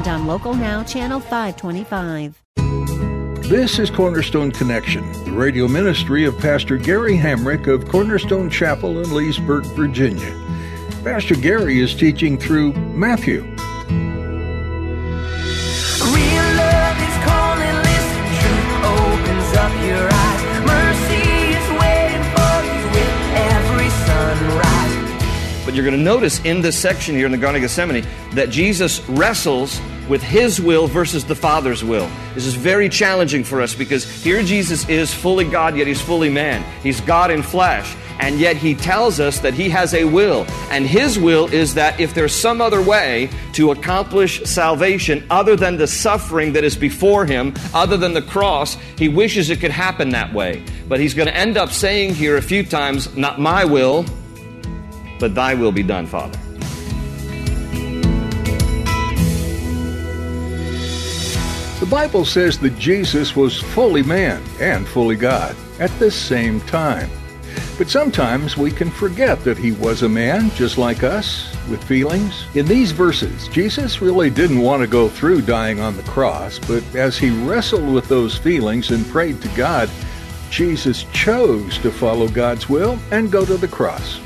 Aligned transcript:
and 0.00 0.08
on 0.08 0.26
Local 0.26 0.54
Now, 0.54 0.82
Channel 0.82 1.20
525. 1.20 2.42
This 3.50 3.78
is 3.78 3.90
Cornerstone 3.90 4.50
Connection, 4.50 5.12
the 5.24 5.32
radio 5.32 5.68
ministry 5.68 6.24
of 6.24 6.38
Pastor 6.38 6.78
Gary 6.78 7.16
Hamrick 7.16 7.66
of 7.66 7.86
Cornerstone 7.86 8.48
Chapel 8.48 9.02
in 9.02 9.12
Leesburg, 9.12 9.64
Virginia. 9.76 10.32
Pastor 11.04 11.34
Gary 11.34 11.80
is 11.80 11.94
teaching 11.94 12.38
through 12.38 12.72
Matthew. 12.72 13.42
But 25.66 25.76
you're 25.76 25.84
going 25.84 25.96
to 25.96 26.02
notice 26.02 26.40
in 26.40 26.62
this 26.62 26.76
section 26.76 27.14
here 27.14 27.26
in 27.26 27.32
the 27.32 27.38
Garden 27.38 27.62
of 27.62 27.68
Gethsemane 27.68 28.04
that 28.32 28.50
Jesus 28.50 29.08
wrestles 29.08 29.80
with 30.10 30.22
his 30.22 30.60
will 30.60 30.88
versus 30.88 31.24
the 31.24 31.36
Father's 31.36 31.84
will. 31.84 32.10
This 32.34 32.44
is 32.44 32.54
very 32.54 32.88
challenging 32.88 33.44
for 33.44 33.62
us 33.62 33.76
because 33.76 34.04
here 34.24 34.42
Jesus 34.42 34.86
is 34.88 35.14
fully 35.14 35.44
God, 35.44 35.76
yet 35.76 35.86
he's 35.86 36.00
fully 36.00 36.28
man. 36.28 36.64
He's 36.82 37.00
God 37.00 37.30
in 37.30 37.42
flesh. 37.42 37.94
And 38.18 38.40
yet 38.40 38.56
he 38.56 38.74
tells 38.74 39.20
us 39.20 39.38
that 39.38 39.54
he 39.54 39.70
has 39.70 39.94
a 39.94 40.04
will. 40.04 40.44
And 40.70 40.84
his 40.84 41.16
will 41.16 41.46
is 41.54 41.74
that 41.74 42.00
if 42.00 42.12
there's 42.12 42.34
some 42.34 42.60
other 42.60 42.82
way 42.82 43.30
to 43.52 43.70
accomplish 43.70 44.42
salvation 44.42 45.24
other 45.30 45.54
than 45.54 45.76
the 45.76 45.86
suffering 45.86 46.52
that 46.54 46.64
is 46.64 46.76
before 46.76 47.24
him, 47.24 47.54
other 47.72 47.96
than 47.96 48.12
the 48.12 48.20
cross, 48.20 48.76
he 48.98 49.08
wishes 49.08 49.48
it 49.48 49.60
could 49.60 49.70
happen 49.70 50.08
that 50.10 50.34
way. 50.34 50.62
But 50.88 50.98
he's 50.98 51.14
going 51.14 51.28
to 51.28 51.36
end 51.36 51.56
up 51.56 51.70
saying 51.70 52.16
here 52.16 52.36
a 52.36 52.42
few 52.42 52.64
times, 52.64 53.16
Not 53.16 53.40
my 53.40 53.64
will, 53.64 54.04
but 55.20 55.36
thy 55.36 55.54
will 55.54 55.72
be 55.72 55.84
done, 55.84 56.06
Father. 56.06 56.39
Bible 61.90 62.24
says 62.24 62.56
that 62.60 62.78
Jesus 62.78 63.34
was 63.34 63.60
fully 63.60 64.04
man 64.04 64.40
and 64.60 64.86
fully 64.86 65.16
God 65.16 65.56
at 65.80 65.90
the 65.98 66.08
same 66.08 66.60
time. 66.60 67.10
But 67.76 67.90
sometimes 67.90 68.56
we 68.56 68.70
can 68.70 68.90
forget 68.90 69.42
that 69.42 69.58
he 69.58 69.72
was 69.72 70.02
a 70.02 70.08
man 70.08 70.50
just 70.50 70.78
like 70.78 71.02
us, 71.02 71.52
with 71.68 71.82
feelings. 71.82 72.46
In 72.54 72.66
these 72.66 72.92
verses, 72.92 73.48
Jesus 73.48 74.00
really 74.00 74.30
didn't 74.30 74.60
want 74.60 74.82
to 74.82 74.86
go 74.86 75.08
through 75.08 75.42
dying 75.42 75.80
on 75.80 75.96
the 75.96 76.04
cross, 76.04 76.60
but 76.60 76.84
as 76.94 77.18
he 77.18 77.30
wrestled 77.30 77.92
with 77.92 78.08
those 78.08 78.38
feelings 78.38 78.92
and 78.92 79.04
prayed 79.06 79.42
to 79.42 79.48
God, 79.56 79.90
Jesus 80.50 81.04
chose 81.12 81.78
to 81.78 81.90
follow 81.90 82.28
God's 82.28 82.68
will 82.68 82.98
and 83.10 83.32
go 83.32 83.44
to 83.44 83.56
the 83.56 83.68
cross. 83.68 84.20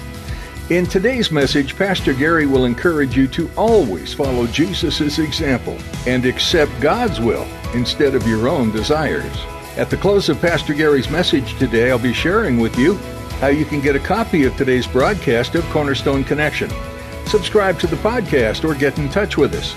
In 0.70 0.86
today's 0.86 1.30
message, 1.30 1.76
Pastor 1.76 2.14
Gary 2.14 2.46
will 2.46 2.64
encourage 2.64 3.14
you 3.14 3.28
to 3.28 3.50
always 3.54 4.14
follow 4.14 4.46
Jesus' 4.46 5.18
example 5.18 5.76
and 6.06 6.24
accept 6.24 6.72
God's 6.80 7.20
will 7.20 7.46
instead 7.74 8.14
of 8.14 8.26
your 8.26 8.48
own 8.48 8.72
desires. 8.72 9.36
At 9.76 9.90
the 9.90 9.98
close 9.98 10.30
of 10.30 10.40
Pastor 10.40 10.72
Gary's 10.72 11.10
message 11.10 11.54
today, 11.58 11.90
I'll 11.90 11.98
be 11.98 12.14
sharing 12.14 12.58
with 12.60 12.78
you 12.78 12.94
how 13.40 13.48
you 13.48 13.66
can 13.66 13.82
get 13.82 13.94
a 13.94 14.00
copy 14.00 14.44
of 14.44 14.56
today's 14.56 14.86
broadcast 14.86 15.54
of 15.54 15.64
Cornerstone 15.64 16.24
Connection. 16.24 16.70
Subscribe 17.26 17.78
to 17.80 17.86
the 17.86 17.96
podcast 17.96 18.66
or 18.66 18.74
get 18.74 18.98
in 18.98 19.10
touch 19.10 19.36
with 19.36 19.52
us. 19.52 19.76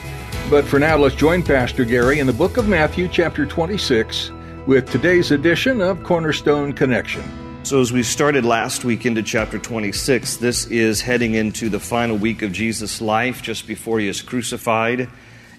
But 0.50 0.64
for 0.64 0.80
now, 0.80 0.96
let's 0.96 1.16
join 1.16 1.44
Pastor 1.44 1.84
Gary 1.84 2.20
in 2.20 2.28
the 2.28 2.32
book 2.32 2.56
of 2.56 2.70
Matthew, 2.70 3.10
chapter 3.10 3.46
26, 3.46 4.32
with 4.66 4.90
today's 4.90 5.32
edition 5.32 5.82
of 5.82 6.02
Cornerstone 6.04 6.72
Connection. 6.72 7.47
So, 7.68 7.82
as 7.82 7.92
we 7.92 8.02
started 8.02 8.46
last 8.46 8.86
week 8.86 9.06
into 9.06 9.22
chapter 9.22 9.60
26, 9.60 10.38
this 10.38 10.68
is 10.68 11.02
heading 11.02 11.34
into 11.34 11.68
the 11.68 11.82
final 11.82 12.16
week 12.16 12.42
of 12.42 12.54
Jesus' 12.54 13.02
life 13.02 13.42
just 13.42 13.68
before 13.68 14.00
he 14.00 14.08
is 14.08 14.22
crucified. 14.22 15.10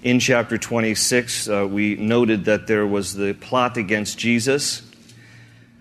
In 0.03 0.19
chapter 0.19 0.57
26, 0.57 1.51
uh, 1.51 1.69
we 1.71 1.97
noted 1.97 2.47
that 2.47 2.67
there 2.67 2.87
was 2.87 3.13
the 3.13 3.35
plot 3.35 3.77
against 3.77 4.17
Jesus, 4.17 4.81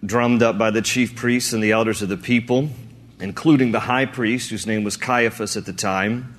drummed 0.05 0.43
up 0.43 0.57
by 0.57 0.69
the 0.69 0.81
chief 0.81 1.15
priests 1.15 1.53
and 1.53 1.63
the 1.63 1.71
elders 1.71 2.01
of 2.01 2.09
the 2.09 2.17
people, 2.17 2.71
including 3.21 3.71
the 3.71 3.79
high 3.79 4.05
priest, 4.05 4.49
whose 4.49 4.67
name 4.67 4.83
was 4.83 4.97
Caiaphas 4.97 5.55
at 5.55 5.65
the 5.65 5.71
time. 5.71 6.35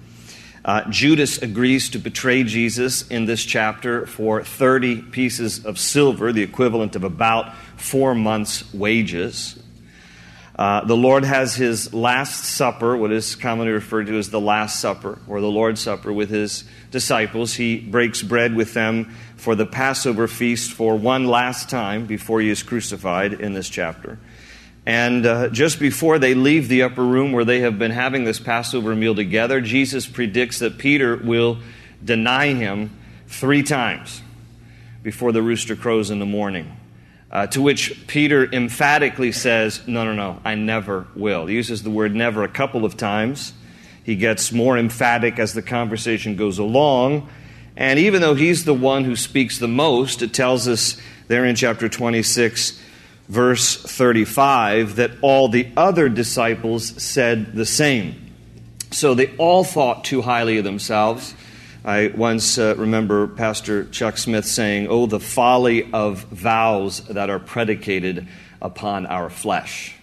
Uh, 0.67 0.83
Judas 0.91 1.39
agrees 1.39 1.89
to 1.89 1.99
betray 1.99 2.43
Jesus 2.43 3.09
in 3.09 3.25
this 3.25 3.43
chapter 3.43 4.05
for 4.05 4.45
30 4.45 5.01
pieces 5.01 5.65
of 5.65 5.79
silver, 5.79 6.31
the 6.31 6.43
equivalent 6.43 6.95
of 6.95 7.05
about 7.05 7.57
four 7.79 8.15
months' 8.15 8.71
wages. 8.75 9.59
Uh, 10.59 10.85
the 10.85 10.97
Lord 10.97 11.25
has 11.25 11.55
his 11.55 11.95
Last 11.95 12.45
Supper, 12.45 12.97
what 12.97 13.13
is 13.13 13.37
commonly 13.37 13.71
referred 13.71 14.09
to 14.09 14.19
as 14.19 14.31
the 14.31 14.41
Last 14.41 14.81
Supper, 14.81 15.21
or 15.29 15.41
the 15.41 15.47
Lord's 15.47 15.81
Supper, 15.81 16.13
with 16.13 16.31
his 16.31 16.65
disciples. 16.91 17.55
He 17.55 17.79
breaks 17.79 18.23
bread 18.23 18.57
with 18.57 18.75
them 18.75 19.15
for 19.37 19.55
the 19.55 19.67
Passover 19.67 20.27
feast 20.27 20.73
for 20.73 20.97
one 20.97 21.27
last 21.27 21.71
time 21.71 22.07
before 22.07 22.41
he 22.41 22.49
is 22.49 22.65
crucified 22.65 23.35
in 23.35 23.53
this 23.53 23.69
chapter. 23.69 24.19
And 24.85 25.27
uh, 25.27 25.51
just 25.51 25.79
before 25.79 26.19
they 26.19 26.35
leave 26.35 26.67
the 26.67 26.83
upper 26.83 27.05
room 27.05 27.31
where 27.31 27.45
they 27.45 27.61
have 27.61 27.79
been 27.79 27.93
having 27.93 28.25
this 28.25 28.41
Passover 28.41 28.97
meal 28.97 29.15
together, 29.15 29.61
Jesus 29.61 30.09
predicts 30.09 30.59
that 30.59 30.77
Peter 30.77 31.17
will 31.17 31.59
deny 32.05 32.55
him 32.55 32.99
three 33.29 33.63
times 33.63 34.23
before 35.05 35.31
the 35.31 35.43
rooster 35.43 35.77
crows 35.77 36.11
in 36.11 36.19
the 36.19 36.27
morning. 36.27 36.78
Uh, 37.31 37.47
to 37.47 37.61
which 37.61 38.07
Peter 38.07 38.51
emphatically 38.53 39.33
says, 39.33 39.87
No, 39.87 40.05
no, 40.05 40.15
no, 40.15 40.41
I 40.45 40.55
never 40.55 41.07
will. 41.15 41.47
He 41.47 41.55
uses 41.55 41.83
the 41.83 41.91
word 41.91 42.15
never 42.15 42.43
a 42.43 42.49
couple 42.49 42.85
of 42.85 42.97
times. 42.97 43.53
He 44.03 44.17
gets 44.17 44.53
more 44.53 44.79
emphatic 44.79 45.39
as 45.39 45.53
the 45.53 45.61
conversation 45.61 46.37
goes 46.37 46.59
along. 46.59 47.29
And 47.77 47.99
even 47.99 48.23
though 48.23 48.35
he's 48.35 48.65
the 48.65 48.75
one 48.75 49.05
who 49.05 49.15
speaks 49.15 49.59
the 49.59 49.69
most, 49.69 50.23
it 50.23 50.33
tells 50.33 50.67
us 50.67 50.97
there 51.29 51.45
in 51.45 51.55
chapter 51.55 51.91
26, 51.91 52.81
verse 53.29 53.77
35, 53.77 54.97
that 54.97 55.11
all 55.21 55.49
the 55.49 55.69
other 55.77 56.09
disciples 56.09 57.03
said 57.03 57.55
the 57.55 57.67
same. 57.67 58.33
So 58.91 59.15
they 59.15 59.37
all 59.37 59.65
thought 59.65 60.05
too 60.05 60.23
highly 60.23 60.57
of 60.57 60.65
themselves. 60.65 61.35
I 61.85 62.09
once 62.09 62.59
uh, 62.59 62.75
remember 62.77 63.29
Pastor 63.29 63.85
Chuck 63.85 64.19
Smith 64.19 64.45
saying, 64.45 64.89
Oh, 64.89 65.07
the 65.07 65.21
folly 65.21 65.91
of 65.93 66.25
vows 66.25 67.01
that 67.07 67.31
are 67.31 67.39
predicated 67.39 68.27
upon 68.61 69.07
our 69.07 69.31
flesh. 69.31 69.95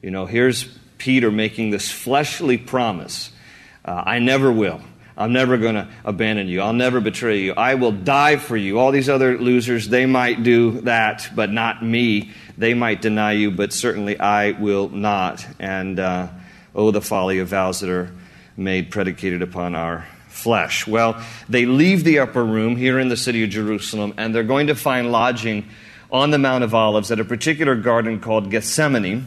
You 0.00 0.10
know, 0.10 0.24
here's 0.26 0.64
Peter 0.98 1.30
making 1.30 1.70
this 1.70 1.90
fleshly 1.90 2.56
promise 2.56 3.30
uh, 3.84 4.02
I 4.06 4.20
never 4.20 4.50
will. 4.50 4.80
I'm 5.16 5.32
never 5.32 5.58
going 5.58 5.74
to 5.74 5.88
abandon 6.04 6.48
you. 6.48 6.62
I'll 6.62 6.72
never 6.72 7.00
betray 7.00 7.40
you. 7.40 7.52
I 7.52 7.74
will 7.74 7.92
die 7.92 8.36
for 8.36 8.56
you. 8.56 8.78
All 8.78 8.92
these 8.92 9.08
other 9.08 9.36
losers, 9.36 9.88
they 9.88 10.06
might 10.06 10.42
do 10.42 10.80
that, 10.82 11.28
but 11.34 11.50
not 11.50 11.84
me. 11.84 12.30
They 12.56 12.72
might 12.72 13.02
deny 13.02 13.32
you, 13.32 13.50
but 13.50 13.72
certainly 13.72 14.18
I 14.18 14.52
will 14.52 14.88
not. 14.88 15.46
And 15.58 16.00
uh, 16.00 16.28
oh, 16.74 16.92
the 16.92 17.02
folly 17.02 17.40
of 17.40 17.48
vows 17.48 17.80
that 17.80 17.90
are 17.90 18.10
made 18.56 18.90
predicated 18.90 19.42
upon 19.42 19.74
our 19.74 20.06
flesh. 20.32 20.86
Well, 20.86 21.22
they 21.48 21.66
leave 21.66 22.04
the 22.04 22.18
upper 22.18 22.44
room 22.44 22.76
here 22.76 22.98
in 22.98 23.08
the 23.08 23.16
city 23.16 23.44
of 23.44 23.50
Jerusalem, 23.50 24.14
and 24.16 24.34
they're 24.34 24.42
going 24.42 24.66
to 24.68 24.74
find 24.74 25.12
lodging 25.12 25.68
on 26.10 26.30
the 26.30 26.38
Mount 26.38 26.64
of 26.64 26.74
Olives 26.74 27.10
at 27.10 27.20
a 27.20 27.24
particular 27.24 27.74
garden 27.74 28.20
called 28.20 28.50
Gethsemane. 28.50 29.26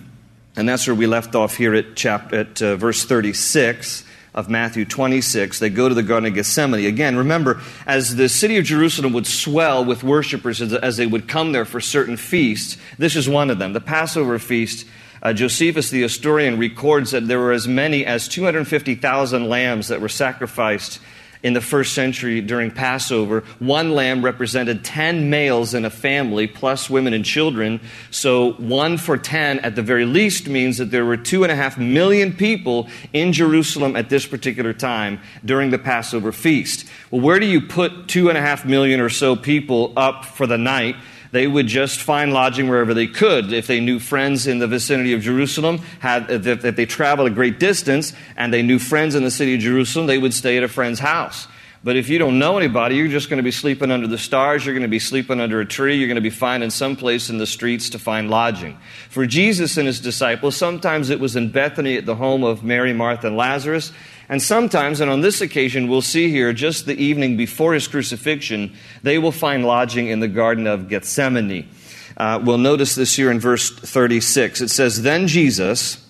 And 0.56 0.68
that's 0.70 0.88
where 0.88 0.96
we 0.96 1.08
left 1.08 1.36
off 1.36 1.58
here 1.58 1.74
at, 1.74 1.96
chapter, 1.96 2.40
at 2.40 2.62
uh, 2.62 2.76
verse 2.76 3.04
36 3.04 4.06
of 4.34 4.50
Matthew 4.50 4.86
26. 4.86 5.60
They 5.60 5.70
go 5.70 5.90
to 5.90 5.96
the 5.96 6.04
Garden 6.04 6.28
of 6.28 6.36
Gethsemane. 6.36 6.86
Again, 6.86 7.16
remember, 7.16 7.62
as 7.86 8.16
the 8.16 8.30
city 8.30 8.58
of 8.58 8.66
Jerusalem 8.66 9.14
would 9.14 9.28
swell 9.28 9.84
with 9.84 10.04
worshipers 10.04 10.62
as, 10.62 10.74
as 10.74 10.98
they 10.98 11.08
would 11.08 11.28
come 11.28 11.54
there 11.54 11.66
for 11.66 11.80
certain 11.80 12.18
feasts, 12.18 12.78
this 12.98 13.16
is 13.16 13.30
one 13.30 13.50
of 13.50 13.60
them. 13.60 13.74
The 13.74 13.82
Passover 13.82 14.38
feast 14.38 14.86
uh, 15.26 15.34
Josephus, 15.34 15.90
the 15.90 16.04
historian, 16.04 16.60
records 16.60 17.10
that 17.10 17.28
there 17.28 17.40
were 17.40 17.52
as 17.52 17.68
many 17.68 18.06
as 18.06 18.28
250,000 18.28 19.50
lambs 19.50 19.88
that 19.88 20.00
were 20.00 20.08
sacrificed 20.08 21.00
in 21.42 21.54
the 21.54 21.62
first 21.62 21.94
century 21.94 22.42
during 22.42 22.70
Passover. 22.70 23.44
One 23.58 23.96
lamb 23.96 24.24
represented 24.24 24.86
10 24.86 25.32
males 25.32 25.74
in 25.74 25.84
a 25.84 25.90
family, 25.90 26.46
plus 26.46 26.92
women 26.92 27.16
and 27.16 27.26
children. 27.26 27.82
So 28.12 28.54
one 28.54 29.00
for 29.00 29.18
10 29.18 29.62
at 29.62 29.74
the 29.74 29.82
very 29.82 30.06
least 30.06 30.48
means 30.48 30.78
that 30.78 30.92
there 30.92 31.06
were 31.06 31.18
two 31.18 31.42
and 31.42 31.52
a 31.52 31.56
half 31.56 31.76
million 31.76 32.32
people 32.32 32.88
in 33.12 33.34
Jerusalem 33.34 33.96
at 33.96 34.10
this 34.10 34.28
particular 34.28 34.74
time 34.74 35.20
during 35.44 35.72
the 35.72 35.80
Passover 35.80 36.34
feast. 36.34 36.88
Well, 37.10 37.22
where 37.22 37.40
do 37.40 37.48
you 37.48 37.62
put 37.62 38.08
two 38.08 38.30
and 38.30 38.38
a 38.38 38.42
half 38.42 38.64
million 38.64 39.00
or 39.00 39.10
so 39.10 39.36
people 39.36 39.92
up 39.98 40.24
for 40.24 40.46
the 40.46 40.60
night? 40.60 40.96
They 41.36 41.48
would 41.48 41.68
just 41.68 42.00
find 42.00 42.32
lodging 42.32 42.70
wherever 42.70 42.94
they 42.94 43.08
could. 43.08 43.52
If 43.52 43.68
they 43.68 43.82
knew 43.82 44.00
friends 44.00 44.48
in 44.48 44.60
the 44.60 44.68
vicinity 44.68 45.12
of 45.12 45.22
Jerusalem, 45.22 45.80
had, 46.00 46.32
if, 46.32 46.64
if 46.64 46.76
they 46.78 46.86
traveled 46.86 47.28
a 47.28 47.34
great 47.34 47.60
distance 47.60 48.14
and 48.38 48.54
they 48.54 48.62
knew 48.62 48.80
friends 48.80 49.16
in 49.16 49.24
the 49.24 49.32
city 49.32 49.56
of 49.56 49.60
Jerusalem, 49.60 50.08
they 50.08 50.18
would 50.18 50.34
stay 50.34 50.56
at 50.56 50.64
a 50.64 50.70
friend's 50.70 51.00
house. 51.00 51.48
But 51.84 51.98
if 51.98 52.10
you 52.10 52.18
don't 52.18 52.40
know 52.40 52.58
anybody, 52.58 52.96
you're 52.96 53.10
just 53.10 53.30
going 53.30 53.38
to 53.38 53.44
be 53.44 53.52
sleeping 53.52 53.92
under 53.92 54.08
the 54.08 54.18
stars. 54.18 54.66
You're 54.66 54.74
going 54.74 54.84
to 54.84 54.88
be 54.88 54.98
sleeping 54.98 55.40
under 55.40 55.60
a 55.60 55.66
tree. 55.66 55.98
You're 55.98 56.08
going 56.08 56.16
to 56.16 56.22
be 56.22 56.32
finding 56.32 56.72
some 56.72 56.96
place 56.96 57.30
in 57.30 57.38
the 57.38 57.46
streets 57.46 57.92
to 57.92 58.00
find 58.00 58.30
lodging. 58.30 58.78
For 59.10 59.28
Jesus 59.28 59.78
and 59.78 59.86
his 59.86 60.00
disciples, 60.00 60.56
sometimes 60.56 61.12
it 61.12 61.20
was 61.20 61.36
in 61.36 61.52
Bethany 61.52 61.98
at 61.98 62.08
the 62.08 62.16
home 62.16 62.44
of 62.44 62.64
Mary, 62.64 62.92
Martha, 62.92 63.28
and 63.28 63.38
Lazarus. 63.38 63.92
And 64.28 64.42
sometimes, 64.42 65.02
and 65.02 65.12
on 65.12 65.22
this 65.22 65.42
occasion, 65.42 65.88
we'll 65.88 66.02
see 66.02 66.30
here 66.30 66.52
just 66.52 66.86
the 66.86 66.96
evening 66.96 67.38
before 67.38 67.74
his 67.74 67.88
crucifixion, 67.88 68.74
they 69.04 69.20
will 69.20 69.32
find 69.32 69.66
lodging 69.66 70.08
in 70.08 70.20
the 70.20 70.28
Garden 70.28 70.66
of 70.66 70.90
Gethsemane. 70.90 71.70
Uh, 72.18 72.42
we'll 72.44 72.58
notice 72.58 72.96
this 72.96 73.16
here 73.16 73.30
in 73.30 73.40
verse 73.40 73.70
36. 73.70 74.62
It 74.62 74.70
says, 74.70 75.04
Then 75.04 75.28
Jesus 75.28 76.04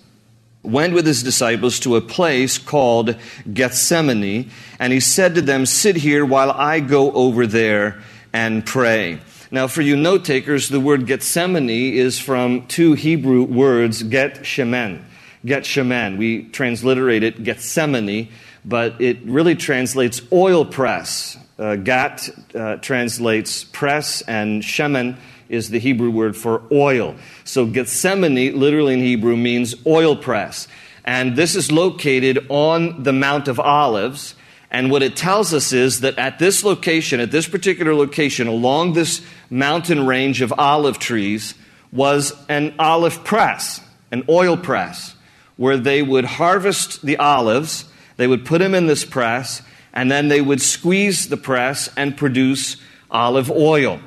went 0.62 0.94
with 0.94 1.06
his 1.06 1.22
disciples 1.22 1.78
to 1.80 1.96
a 1.96 2.00
place 2.00 2.58
called 2.58 3.16
Gethsemane, 3.52 4.50
and 4.78 4.92
he 4.92 5.00
said 5.00 5.34
to 5.34 5.42
them, 5.42 5.66
Sit 5.66 5.96
here 5.96 6.24
while 6.24 6.50
I 6.50 6.80
go 6.80 7.12
over 7.12 7.46
there 7.46 8.00
and 8.32 8.64
pray. 8.64 9.20
Now, 9.50 9.68
for 9.68 9.82
you 9.82 9.96
note 9.96 10.24
takers, 10.24 10.68
the 10.68 10.80
word 10.80 11.06
Gethsemane 11.06 11.68
is 11.70 12.18
from 12.18 12.66
two 12.66 12.94
Hebrew 12.94 13.42
words, 13.42 14.02
Get 14.02 14.40
Shemen. 14.40 15.02
Get 15.46 15.62
Shemen. 15.62 16.18
We 16.18 16.42
transliterate 16.42 17.22
it 17.22 17.42
Gethsemane, 17.42 18.28
but 18.64 19.00
it 19.00 19.18
really 19.24 19.54
translates 19.54 20.20
oil 20.32 20.66
press. 20.66 21.38
Uh, 21.58 21.76
Gat 21.76 22.28
uh, 22.54 22.76
translates 22.76 23.64
press, 23.64 24.20
and 24.22 24.62
Shemen 24.62 25.16
is 25.48 25.70
the 25.70 25.78
Hebrew 25.78 26.10
word 26.10 26.36
for 26.36 26.62
oil. 26.72 27.14
So 27.44 27.64
Gethsemane, 27.64 28.58
literally 28.58 28.94
in 28.94 29.00
Hebrew, 29.00 29.36
means 29.36 29.74
oil 29.86 30.16
press. 30.16 30.68
And 31.04 31.36
this 31.36 31.54
is 31.54 31.70
located 31.70 32.46
on 32.48 33.04
the 33.04 33.12
Mount 33.12 33.46
of 33.48 33.60
Olives. 33.60 34.34
And 34.70 34.90
what 34.90 35.04
it 35.04 35.16
tells 35.16 35.54
us 35.54 35.72
is 35.72 36.00
that 36.00 36.18
at 36.18 36.40
this 36.40 36.64
location, 36.64 37.20
at 37.20 37.30
this 37.30 37.48
particular 37.48 37.94
location, 37.94 38.48
along 38.48 38.92
this 38.94 39.24
mountain 39.48 40.06
range 40.06 40.42
of 40.42 40.52
olive 40.58 40.98
trees, 40.98 41.54
was 41.92 42.34
an 42.48 42.74
olive 42.78 43.22
press, 43.24 43.80
an 44.10 44.24
oil 44.28 44.56
press, 44.56 45.15
where 45.56 45.76
they 45.76 46.02
would 46.02 46.24
harvest 46.24 47.02
the 47.02 47.16
olives, 47.16 47.86
they 48.16 48.26
would 48.26 48.44
put 48.44 48.58
them 48.58 48.74
in 48.74 48.86
this 48.86 49.04
press, 49.04 49.62
and 49.92 50.10
then 50.10 50.28
they 50.28 50.40
would 50.40 50.60
squeeze 50.60 51.28
the 51.28 51.36
press 51.36 51.88
and 51.96 52.16
produce 52.16 52.76
olive 53.10 53.50
oil. 53.50 54.00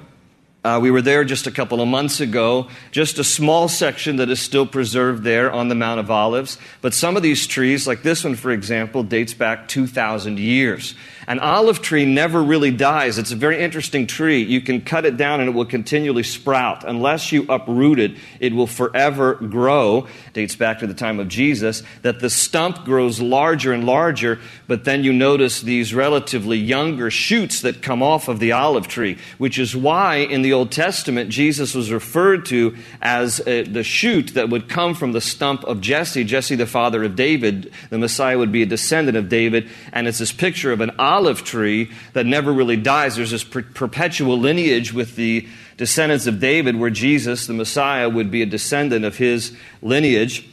Uh, 0.61 0.77
we 0.81 0.91
were 0.91 1.01
there 1.01 1.23
just 1.23 1.47
a 1.47 1.51
couple 1.51 1.79
of 1.79 1.87
months 1.87 2.19
ago, 2.19 2.67
just 2.91 3.17
a 3.17 3.23
small 3.23 3.69
section 3.69 4.17
that 4.17 4.29
is 4.29 4.41
still 4.41 4.65
preserved 4.65 5.23
there 5.23 5.49
on 5.49 5.69
the 5.69 5.75
Mount 5.75 6.01
of 6.01 6.11
Olives. 6.11 6.57
But 6.81 6.93
some 6.93 7.15
of 7.15 7.23
these 7.23 7.47
trees, 7.47 7.87
like 7.87 8.03
this 8.03 8.25
one, 8.25 8.35
for 8.35 8.51
example, 8.51 9.03
dates 9.03 9.33
back 9.33 9.69
2,000 9.69 10.37
years. 10.37 10.95
An 11.29 11.37
olive 11.37 11.83
tree 11.83 12.05
never 12.05 12.41
really 12.41 12.71
dies. 12.71 13.19
It's 13.19 13.31
a 13.31 13.35
very 13.35 13.61
interesting 13.61 14.07
tree. 14.07 14.41
You 14.41 14.61
can 14.61 14.81
cut 14.81 15.05
it 15.05 15.15
down 15.15 15.39
and 15.39 15.49
it 15.49 15.51
will 15.53 15.63
continually 15.63 16.23
sprout. 16.23 16.83
Unless 16.83 17.31
you 17.31 17.45
uproot 17.47 17.99
it, 17.99 18.13
it 18.39 18.51
will 18.51 18.65
forever 18.65 19.35
grow. 19.35 20.07
Dates 20.33 20.55
back 20.55 20.79
to 20.79 20.87
the 20.87 20.95
time 20.95 21.19
of 21.19 21.27
Jesus. 21.27 21.83
That 22.01 22.19
the 22.19 22.31
stump 22.31 22.83
grows 22.83 23.21
larger 23.21 23.73
and 23.73 23.85
larger, 23.85 24.39
but 24.67 24.85
then 24.85 25.03
you 25.03 25.13
notice 25.13 25.61
these 25.61 25.93
relatively 25.93 26.57
younger 26.57 27.11
shoots 27.11 27.61
that 27.61 27.83
come 27.83 28.01
off 28.01 28.27
of 28.27 28.39
the 28.39 28.53
olive 28.53 28.87
tree, 28.87 29.19
which 29.37 29.59
is 29.59 29.75
why 29.75 30.15
in 30.15 30.41
the 30.41 30.48
Old 30.53 30.71
Testament 30.71 31.29
Jesus 31.29 31.73
was 31.73 31.91
referred 31.91 32.45
to 32.47 32.75
as 33.01 33.39
uh, 33.39 33.65
the 33.67 33.83
shoot 33.83 34.33
that 34.33 34.49
would 34.49 34.67
come 34.69 34.93
from 34.93 35.13
the 35.13 35.21
stump 35.21 35.63
of 35.63 35.81
Jesse, 35.81 36.23
Jesse 36.23 36.55
the 36.55 36.65
father 36.65 37.03
of 37.03 37.15
David. 37.15 37.71
The 37.89 37.97
Messiah 37.97 38.37
would 38.37 38.51
be 38.51 38.61
a 38.61 38.65
descendant 38.65 39.17
of 39.17 39.29
David, 39.29 39.69
and 39.93 40.07
it's 40.07 40.19
this 40.19 40.31
picture 40.31 40.71
of 40.71 40.81
an 40.81 40.91
olive 40.99 41.29
olive 41.29 41.43
tree 41.43 41.91
that 42.13 42.25
never 42.25 42.51
really 42.51 42.77
dies. 42.77 43.15
There's 43.15 43.31
this 43.31 43.43
per- 43.43 43.61
perpetual 43.61 44.39
lineage 44.39 44.93
with 44.93 45.15
the 45.15 45.47
descendants 45.77 46.27
of 46.27 46.39
David 46.39 46.75
where 46.75 46.89
Jesus, 46.89 47.45
the 47.45 47.53
Messiah, 47.53 48.09
would 48.09 48.31
be 48.31 48.41
a 48.41 48.45
descendant 48.45 49.05
of 49.05 49.17
his 49.17 49.55
lineage. 49.81 50.47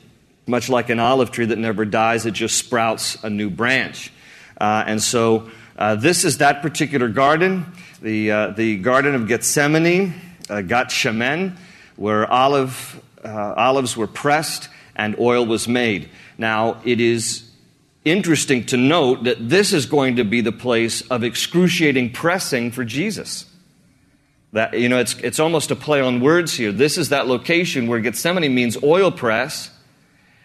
Much 0.46 0.68
like 0.68 0.90
an 0.90 1.00
olive 1.00 1.30
tree 1.30 1.46
that 1.46 1.58
never 1.58 1.84
dies, 1.84 2.26
it 2.26 2.34
just 2.34 2.56
sprouts 2.56 3.16
a 3.24 3.30
new 3.30 3.50
branch. 3.50 4.12
Uh, 4.60 4.84
and 4.86 5.02
so 5.02 5.50
uh, 5.76 5.94
this 5.94 6.24
is 6.24 6.38
that 6.38 6.62
particular 6.62 7.08
garden, 7.08 7.66
the, 8.00 8.30
uh, 8.30 8.50
the 8.50 8.78
Garden 8.78 9.14
of 9.14 9.28
Gethsemane, 9.28 10.14
uh, 10.48 10.62
Gat 10.62 10.88
Shemen, 10.88 11.56
where 11.96 12.30
olive, 12.30 13.00
uh, 13.24 13.54
olives 13.56 13.96
were 13.96 14.06
pressed 14.06 14.68
and 14.94 15.18
oil 15.18 15.44
was 15.44 15.68
made. 15.68 16.08
Now, 16.38 16.80
it 16.84 17.00
is 17.00 17.50
interesting 18.04 18.64
to 18.66 18.76
note 18.76 19.24
that 19.24 19.48
this 19.48 19.72
is 19.72 19.84
going 19.86 20.16
to 20.16 20.24
be 20.24 20.40
the 20.40 20.52
place 20.52 21.02
of 21.08 21.24
excruciating 21.24 22.12
pressing 22.12 22.70
for 22.70 22.84
Jesus. 22.84 23.44
That, 24.52 24.78
you 24.78 24.88
know, 24.88 24.98
it's, 24.98 25.14
it's 25.18 25.40
almost 25.40 25.70
a 25.70 25.76
play 25.76 26.00
on 26.00 26.20
words 26.20 26.54
here. 26.54 26.72
This 26.72 26.96
is 26.96 27.10
that 27.10 27.26
location 27.26 27.88
where 27.88 28.00
Gethsemane 28.00 28.54
means 28.54 28.82
oil 28.82 29.10
press, 29.10 29.70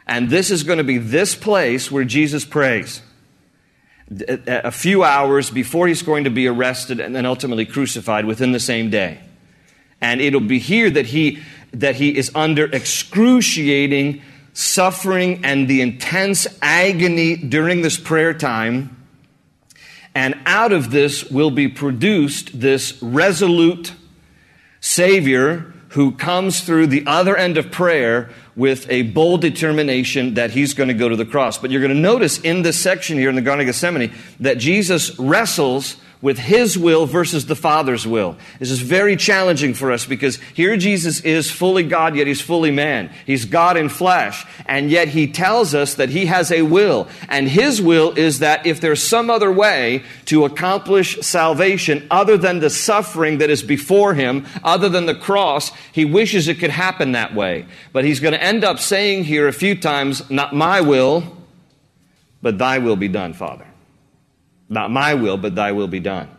and 0.07 0.29
this 0.29 0.51
is 0.51 0.63
going 0.63 0.79
to 0.79 0.83
be 0.83 0.97
this 0.97 1.35
place 1.35 1.89
where 1.89 2.03
Jesus 2.03 2.43
prays. 2.43 3.01
A 4.47 4.71
few 4.71 5.03
hours 5.03 5.49
before 5.49 5.87
he's 5.87 6.01
going 6.01 6.25
to 6.25 6.29
be 6.29 6.47
arrested 6.47 6.99
and 6.99 7.15
then 7.15 7.25
ultimately 7.25 7.65
crucified 7.65 8.25
within 8.25 8.51
the 8.51 8.59
same 8.59 8.89
day. 8.89 9.19
And 10.01 10.19
it'll 10.19 10.41
be 10.41 10.59
here 10.59 10.89
that 10.89 11.05
he, 11.05 11.41
that 11.71 11.95
he 11.95 12.17
is 12.17 12.31
under 12.35 12.65
excruciating 12.65 14.21
suffering 14.53 15.45
and 15.45 15.67
the 15.67 15.81
intense 15.81 16.47
agony 16.61 17.37
during 17.37 17.81
this 17.81 17.97
prayer 17.97 18.33
time. 18.33 18.97
And 20.13 20.37
out 20.45 20.73
of 20.73 20.91
this 20.91 21.23
will 21.25 21.51
be 21.51 21.69
produced 21.69 22.59
this 22.59 23.01
resolute 23.01 23.93
Savior 24.81 25.73
who 25.91 26.11
comes 26.11 26.61
through 26.61 26.87
the 26.87 27.03
other 27.05 27.35
end 27.35 27.57
of 27.57 27.69
prayer 27.69 28.29
with 28.55 28.89
a 28.89 29.01
bold 29.03 29.41
determination 29.41 30.35
that 30.35 30.51
he's 30.51 30.73
going 30.73 30.87
to 30.87 30.93
go 30.93 31.09
to 31.09 31.15
the 31.15 31.25
cross. 31.25 31.57
But 31.57 31.69
you're 31.69 31.81
going 31.81 31.93
to 31.93 31.99
notice 31.99 32.39
in 32.39 32.61
this 32.61 32.79
section 32.79 33.17
here 33.17 33.29
in 33.29 33.35
the 33.35 33.41
Garden 33.41 33.67
of 33.67 33.73
Gethsemane 33.73 34.13
that 34.39 34.57
Jesus 34.57 35.17
wrestles 35.19 35.97
with 36.21 36.37
his 36.37 36.77
will 36.77 37.05
versus 37.05 37.47
the 37.47 37.55
Father's 37.55 38.05
will. 38.05 38.37
This 38.59 38.69
is 38.69 38.81
very 38.81 39.15
challenging 39.15 39.73
for 39.73 39.91
us 39.91 40.05
because 40.05 40.35
here 40.53 40.77
Jesus 40.77 41.19
is 41.21 41.49
fully 41.49 41.83
God, 41.83 42.15
yet 42.15 42.27
he's 42.27 42.41
fully 42.41 42.71
man. 42.71 43.11
He's 43.25 43.45
God 43.45 43.75
in 43.75 43.89
flesh, 43.89 44.45
and 44.67 44.91
yet 44.91 45.07
he 45.09 45.27
tells 45.27 45.73
us 45.73 45.95
that 45.95 46.09
he 46.09 46.27
has 46.27 46.51
a 46.51 46.61
will. 46.61 47.07
And 47.27 47.47
his 47.47 47.81
will 47.81 48.11
is 48.11 48.39
that 48.39 48.65
if 48.65 48.79
there's 48.81 49.01
some 49.01 49.29
other 49.29 49.51
way 49.51 50.03
to 50.25 50.45
accomplish 50.45 51.19
salvation 51.21 52.05
other 52.11 52.37
than 52.37 52.59
the 52.59 52.69
suffering 52.69 53.39
that 53.39 53.49
is 53.49 53.63
before 53.63 54.13
him, 54.13 54.45
other 54.63 54.89
than 54.89 55.07
the 55.07 55.15
cross, 55.15 55.71
he 55.91 56.05
wishes 56.05 56.47
it 56.47 56.59
could 56.59 56.69
happen 56.69 57.13
that 57.13 57.33
way. 57.33 57.65
But 57.93 58.05
he's 58.05 58.19
going 58.19 58.33
to 58.33 58.43
end 58.43 58.63
up 58.63 58.79
saying 58.79 59.23
here 59.23 59.47
a 59.47 59.53
few 59.53 59.75
times, 59.75 60.29
Not 60.29 60.53
my 60.53 60.81
will, 60.81 61.37
but 62.41 62.59
thy 62.59 62.77
will 62.77 62.95
be 62.95 63.07
done, 63.07 63.33
Father. 63.33 63.70
Not 64.71 64.89
my 64.89 65.15
will, 65.15 65.35
but 65.35 65.53
thy 65.53 65.73
will 65.73 65.89
be 65.89 65.99
done. 65.99 66.29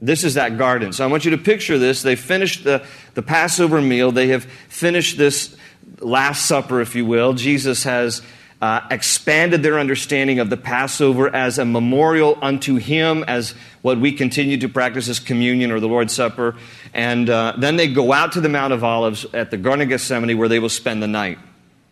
This 0.00 0.22
is 0.22 0.34
that 0.34 0.56
garden. 0.56 0.92
So 0.92 1.02
I 1.02 1.08
want 1.08 1.24
you 1.24 1.32
to 1.32 1.38
picture 1.38 1.76
this. 1.76 2.02
They 2.02 2.14
finished 2.14 2.62
the, 2.62 2.86
the 3.14 3.22
Passover 3.22 3.82
meal. 3.82 4.12
They 4.12 4.28
have 4.28 4.44
finished 4.44 5.18
this 5.18 5.56
Last 5.98 6.46
Supper, 6.46 6.80
if 6.80 6.94
you 6.94 7.04
will. 7.04 7.32
Jesus 7.32 7.82
has 7.82 8.22
uh, 8.62 8.80
expanded 8.92 9.64
their 9.64 9.80
understanding 9.80 10.38
of 10.38 10.50
the 10.50 10.56
Passover 10.56 11.34
as 11.34 11.58
a 11.58 11.64
memorial 11.64 12.38
unto 12.40 12.76
Him, 12.76 13.24
as 13.26 13.56
what 13.82 13.98
we 13.98 14.12
continue 14.12 14.56
to 14.58 14.68
practice 14.68 15.08
as 15.08 15.18
communion 15.18 15.72
or 15.72 15.80
the 15.80 15.88
Lord's 15.88 16.14
Supper. 16.14 16.54
And 16.92 17.28
uh, 17.28 17.54
then 17.58 17.74
they 17.74 17.88
go 17.88 18.12
out 18.12 18.32
to 18.32 18.40
the 18.40 18.48
Mount 18.48 18.72
of 18.72 18.84
Olives 18.84 19.26
at 19.34 19.50
the 19.50 19.56
Garden 19.56 19.82
of 19.82 19.88
Gethsemane 19.88 20.38
where 20.38 20.48
they 20.48 20.60
will 20.60 20.68
spend 20.68 21.02
the 21.02 21.08
night. 21.08 21.38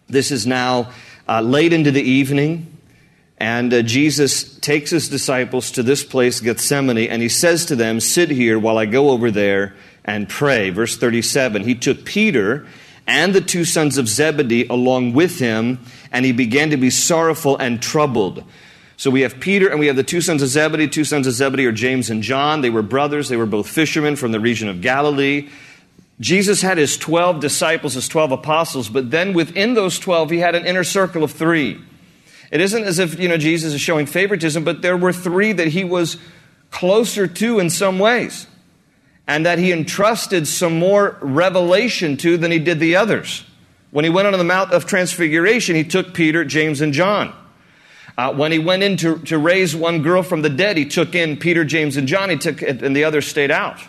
This 0.07 0.31
is 0.31 0.47
now 0.47 0.93
uh, 1.29 1.41
late 1.41 1.73
into 1.73 1.91
the 1.91 2.03
evening. 2.03 2.72
And 3.43 3.75
uh, 3.75 3.83
Jesus 3.83 4.57
takes 4.61 4.91
his 4.91 5.09
disciples 5.09 5.73
to 5.73 5.83
this 5.83 6.05
place, 6.05 6.39
Gethsemane, 6.39 7.09
and 7.09 7.21
he 7.21 7.29
says 7.29 7.67
to 7.67 7.75
them, 7.75 7.99
Sit 7.99 8.31
here 8.31 8.57
while 8.57 8.79
I 8.79 8.87
go 8.87 9.11
over 9.11 9.33
there 9.33 9.75
and 10.05 10.29
pray. 10.29 10.71
Verse 10.71 10.97
37 10.97 11.65
He 11.65 11.75
took 11.75 12.05
Peter 12.05 12.65
and 13.05 13.35
the 13.35 13.41
two 13.41 13.65
sons 13.65 13.99
of 13.99 14.07
Zebedee 14.07 14.69
along 14.69 15.15
with 15.15 15.41
him, 15.41 15.81
and 16.13 16.25
he 16.25 16.31
began 16.31 16.71
to 16.71 16.77
be 16.77 16.89
sorrowful 16.89 17.57
and 17.57 17.83
troubled. 17.83 18.45
So 18.97 19.11
we 19.11 19.23
have 19.23 19.41
Peter 19.41 19.69
and 19.69 19.81
we 19.81 19.89
have 19.89 19.97
the 19.97 20.05
two 20.05 20.21
sons 20.21 20.41
of 20.41 20.49
Zebedee. 20.49 20.87
Two 20.87 21.03
sons 21.03 21.27
of 21.27 21.33
Zebedee 21.33 21.67
are 21.67 21.73
James 21.73 22.11
and 22.11 22.23
John. 22.23 22.61
They 22.61 22.71
were 22.71 22.81
brothers. 22.81 23.29
They 23.29 23.37
were 23.37 23.45
both 23.45 23.69
fishermen 23.69 24.15
from 24.15 24.31
the 24.31 24.39
region 24.39 24.69
of 24.69 24.81
Galilee. 24.81 25.49
Jesus 26.21 26.63
had 26.63 26.79
his 26.79 26.97
12 26.97 27.41
disciples, 27.41 27.95
his 27.95 28.07
12 28.07 28.31
apostles, 28.31 28.89
but 28.89 29.11
then 29.11 29.33
within 29.33 29.75
those 29.75 29.99
12, 29.99 30.31
he 30.31 30.39
had 30.39 30.55
an 30.55 30.65
inner 30.65 30.85
circle 30.85 31.25
of 31.25 31.33
three. 31.33 31.81
It 32.53 32.61
isn't 32.61 32.85
as 32.85 32.99
if, 32.99 33.19
you 33.19 33.29
know, 33.29 33.39
Jesus 33.39 33.73
is 33.73 33.81
showing 33.81 34.05
favoritism, 34.05 34.63
but 34.63 34.83
there 34.83 34.97
were 34.97 35.13
three 35.13 35.53
that 35.55 35.69
he 35.69 35.85
was 35.85 36.19
closer 36.71 37.27
to 37.27 37.59
in 37.59 37.71
some 37.71 37.99
ways, 37.99 38.47
and 39.27 39.47
that 39.47 39.59
he 39.59 39.73
entrusted 39.73 40.47
some 40.47 40.79
more 40.79 41.17
revelation 41.23 42.19
to 42.19 42.37
than 42.37 42.51
he 42.51 42.59
did 42.59 42.79
the 42.79 42.97
others. 42.97 43.45
When 43.91 44.05
he 44.05 44.11
went 44.11 44.27
on 44.27 44.33
the 44.35 44.45
Mount 44.45 44.71
of 44.71 44.85
Transfiguration, 44.85 45.77
he 45.77 45.85
took 45.85 46.13
Peter, 46.13 46.45
James, 46.45 46.83
and 46.83 46.93
John. 46.93 47.35
Uh, 48.19 48.35
when 48.35 48.53
he 48.53 48.59
went 48.59 48.83
in 48.83 48.99
to, 48.99 49.19
to 49.21 49.39
raise 49.39 49.75
one 49.75 50.03
girl 50.03 50.23
from 50.23 50.43
the 50.43 50.51
dead, 50.51 50.77
he 50.77 50.85
took 50.85 51.15
in 51.15 51.39
Peter, 51.39 51.65
James, 51.65 51.97
and 51.97 52.07
John, 52.07 52.29
he 52.29 52.37
took, 52.37 52.61
and 52.61 52.95
the 52.95 53.05
others 53.05 53.27
stayed 53.27 53.51
out. 53.51 53.81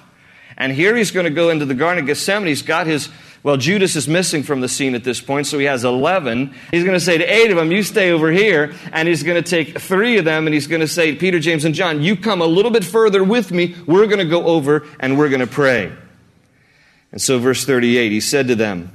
And 0.57 0.71
here 0.71 0.95
he's 0.95 1.11
going 1.11 1.25
to 1.25 1.29
go 1.29 1.49
into 1.49 1.65
the 1.65 1.73
Garden 1.73 2.03
of 2.03 2.07
Gethsemane. 2.07 2.47
He's 2.47 2.61
got 2.61 2.87
his, 2.87 3.09
well, 3.43 3.57
Judas 3.57 3.97
is 3.97 4.07
missing 4.07 4.41
from 4.41 4.61
the 4.61 4.69
scene 4.69 4.95
at 4.95 5.03
this 5.03 5.19
point, 5.19 5.47
so 5.47 5.59
he 5.59 5.65
has 5.65 5.83
11. 5.83 6.55
He's 6.71 6.85
going 6.85 6.93
to 6.93 6.99
say 6.99 7.17
to 7.17 7.25
eight 7.25 7.51
of 7.51 7.57
them, 7.57 7.73
You 7.73 7.83
stay 7.83 8.11
over 8.11 8.31
here. 8.31 8.73
And 8.93 9.05
he's 9.05 9.21
going 9.21 9.41
to 9.41 9.47
take 9.47 9.79
three 9.79 10.17
of 10.17 10.23
them, 10.23 10.47
and 10.47 10.53
he's 10.53 10.67
going 10.67 10.79
to 10.79 10.87
say, 10.87 11.13
Peter, 11.15 11.39
James, 11.39 11.65
and 11.65 11.75
John, 11.75 12.01
you 12.01 12.15
come 12.15 12.41
a 12.41 12.45
little 12.45 12.71
bit 12.71 12.85
further 12.85 13.21
with 13.21 13.51
me. 13.51 13.75
We're 13.85 14.07
going 14.07 14.19
to 14.19 14.25
go 14.25 14.45
over 14.45 14.87
and 14.99 15.17
we're 15.17 15.27
going 15.27 15.41
to 15.41 15.47
pray. 15.47 15.91
And 17.11 17.21
so, 17.21 17.37
verse 17.37 17.65
38, 17.65 18.13
he 18.13 18.21
said 18.21 18.47
to 18.47 18.55
them, 18.55 18.91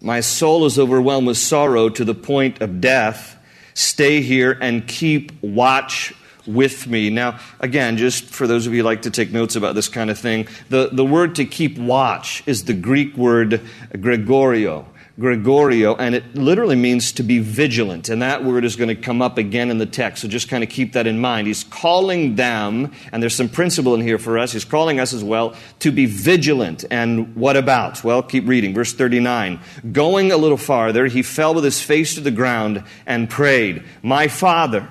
My 0.00 0.20
soul 0.20 0.66
is 0.66 0.76
overwhelmed 0.76 1.28
with 1.28 1.38
sorrow 1.38 1.88
to 1.88 2.04
the 2.04 2.14
point 2.14 2.60
of 2.62 2.80
death. 2.80 3.38
Stay 3.74 4.22
here 4.22 4.58
and 4.60 4.88
keep 4.88 5.40
watch 5.40 6.12
with 6.46 6.86
me. 6.86 7.10
Now, 7.10 7.38
again, 7.60 7.96
just 7.96 8.24
for 8.24 8.46
those 8.46 8.66
of 8.66 8.72
you 8.72 8.82
who 8.82 8.84
like 8.84 9.02
to 9.02 9.10
take 9.10 9.32
notes 9.32 9.56
about 9.56 9.74
this 9.74 9.88
kind 9.88 10.10
of 10.10 10.18
thing, 10.18 10.48
the, 10.68 10.88
the 10.92 11.04
word 11.04 11.34
to 11.36 11.44
keep 11.44 11.78
watch 11.78 12.42
is 12.46 12.64
the 12.64 12.74
Greek 12.74 13.16
word 13.16 13.60
Gregoreo. 13.92 14.86
Gregoreo, 15.18 15.94
and 15.96 16.12
it 16.16 16.34
literally 16.34 16.74
means 16.74 17.12
to 17.12 17.22
be 17.22 17.38
vigilant. 17.38 18.08
And 18.08 18.20
that 18.22 18.42
word 18.42 18.64
is 18.64 18.74
going 18.74 18.88
to 18.88 18.96
come 18.96 19.22
up 19.22 19.38
again 19.38 19.70
in 19.70 19.78
the 19.78 19.86
text. 19.86 20.22
So 20.22 20.28
just 20.28 20.48
kind 20.48 20.64
of 20.64 20.70
keep 20.70 20.94
that 20.94 21.06
in 21.06 21.20
mind. 21.20 21.46
He's 21.46 21.62
calling 21.62 22.34
them, 22.34 22.90
and 23.12 23.22
there's 23.22 23.34
some 23.34 23.48
principle 23.48 23.94
in 23.94 24.00
here 24.00 24.18
for 24.18 24.38
us. 24.38 24.50
He's 24.50 24.64
calling 24.64 24.98
us 24.98 25.12
as 25.12 25.22
well 25.22 25.54
to 25.80 25.92
be 25.92 26.06
vigilant. 26.06 26.84
And 26.90 27.36
what 27.36 27.56
about? 27.56 28.02
Well, 28.02 28.24
keep 28.24 28.48
reading. 28.48 28.74
Verse 28.74 28.92
39. 28.92 29.60
Going 29.92 30.32
a 30.32 30.36
little 30.36 30.56
farther, 30.56 31.06
he 31.06 31.22
fell 31.22 31.54
with 31.54 31.64
his 31.64 31.80
face 31.80 32.16
to 32.16 32.20
the 32.20 32.32
ground 32.32 32.82
and 33.06 33.30
prayed, 33.30 33.84
My 34.02 34.26
Father, 34.26 34.88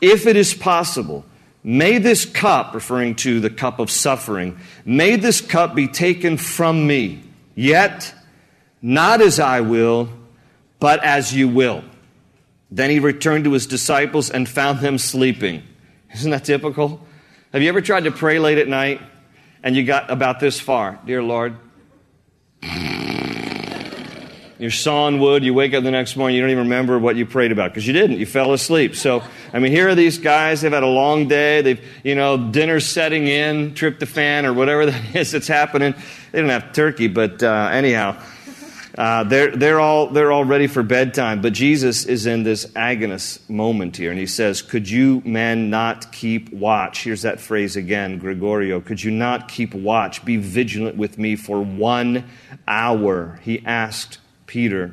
if 0.00 0.26
it 0.26 0.36
is 0.36 0.54
possible, 0.54 1.24
may 1.62 1.98
this 1.98 2.24
cup, 2.24 2.74
referring 2.74 3.14
to 3.16 3.40
the 3.40 3.50
cup 3.50 3.78
of 3.78 3.90
suffering, 3.90 4.58
may 4.84 5.16
this 5.16 5.40
cup 5.40 5.74
be 5.74 5.88
taken 5.88 6.36
from 6.36 6.86
me. 6.86 7.22
Yet, 7.54 8.14
not 8.80 9.20
as 9.20 9.38
I 9.38 9.60
will, 9.60 10.08
but 10.78 11.04
as 11.04 11.34
you 11.34 11.48
will. 11.48 11.84
Then 12.70 12.90
he 12.90 13.00
returned 13.00 13.44
to 13.44 13.52
his 13.52 13.66
disciples 13.66 14.30
and 14.30 14.48
found 14.48 14.80
them 14.80 14.96
sleeping. 14.96 15.62
Isn't 16.14 16.30
that 16.30 16.44
typical? 16.44 17.00
Have 17.52 17.62
you 17.62 17.68
ever 17.68 17.80
tried 17.80 18.04
to 18.04 18.12
pray 18.12 18.38
late 18.38 18.58
at 18.58 18.68
night 18.68 19.00
and 19.62 19.76
you 19.76 19.84
got 19.84 20.10
about 20.10 20.40
this 20.40 20.60
far? 20.60 20.98
Dear 21.04 21.22
Lord, 21.22 21.56
you're 24.60 24.70
sawing 24.70 25.18
wood, 25.18 25.42
you 25.42 25.54
wake 25.54 25.72
up 25.72 25.82
the 25.82 25.90
next 25.90 26.16
morning, 26.16 26.36
you 26.36 26.42
don't 26.42 26.50
even 26.50 26.64
remember 26.64 26.98
what 26.98 27.16
you 27.16 27.24
prayed 27.24 27.50
about 27.50 27.70
because 27.70 27.86
you 27.86 27.94
didn't. 27.94 28.18
You 28.18 28.26
fell 28.26 28.52
asleep. 28.52 28.94
So, 28.94 29.22
I 29.54 29.58
mean, 29.58 29.72
here 29.72 29.88
are 29.88 29.94
these 29.94 30.18
guys, 30.18 30.60
they've 30.60 30.70
had 30.70 30.82
a 30.82 30.86
long 30.86 31.28
day, 31.28 31.62
they've, 31.62 31.82
you 32.04 32.14
know, 32.14 32.36
dinner's 32.50 32.86
setting 32.86 33.26
in, 33.26 33.72
tryptophan 33.72 34.44
or 34.44 34.52
whatever 34.52 34.86
that 34.90 35.16
is 35.16 35.32
that's 35.32 35.48
happening. 35.48 35.94
They 36.30 36.40
don't 36.40 36.50
have 36.50 36.74
turkey, 36.74 37.08
but 37.08 37.42
uh, 37.42 37.70
anyhow, 37.72 38.22
uh, 38.98 39.24
they're, 39.24 39.56
they're, 39.56 39.80
all, 39.80 40.08
they're 40.08 40.30
all 40.30 40.44
ready 40.44 40.66
for 40.66 40.82
bedtime. 40.82 41.40
But 41.40 41.54
Jesus 41.54 42.04
is 42.04 42.26
in 42.26 42.42
this 42.42 42.66
agonist 42.66 43.48
moment 43.48 43.96
here, 43.96 44.10
and 44.10 44.18
he 44.18 44.26
says, 44.26 44.60
Could 44.60 44.90
you, 44.90 45.22
men, 45.24 45.70
not 45.70 46.12
keep 46.12 46.52
watch? 46.52 47.04
Here's 47.04 47.22
that 47.22 47.40
phrase 47.40 47.76
again, 47.76 48.20
Gregoreo. 48.20 48.84
Could 48.84 49.02
you 49.02 49.10
not 49.10 49.48
keep 49.48 49.72
watch? 49.72 50.22
Be 50.24 50.36
vigilant 50.36 50.96
with 50.96 51.16
me 51.16 51.36
for 51.36 51.62
one 51.62 52.28
hour. 52.68 53.40
He 53.42 53.64
asked 53.64 54.18
Peter. 54.50 54.92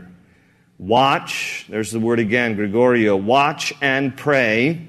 Watch, 0.77 1.65
there's 1.67 1.89
the 1.89 1.99
word 1.99 2.19
again, 2.19 2.55
Gregoreo, 2.55 3.19
watch 3.19 3.73
and 3.81 4.15
pray 4.15 4.87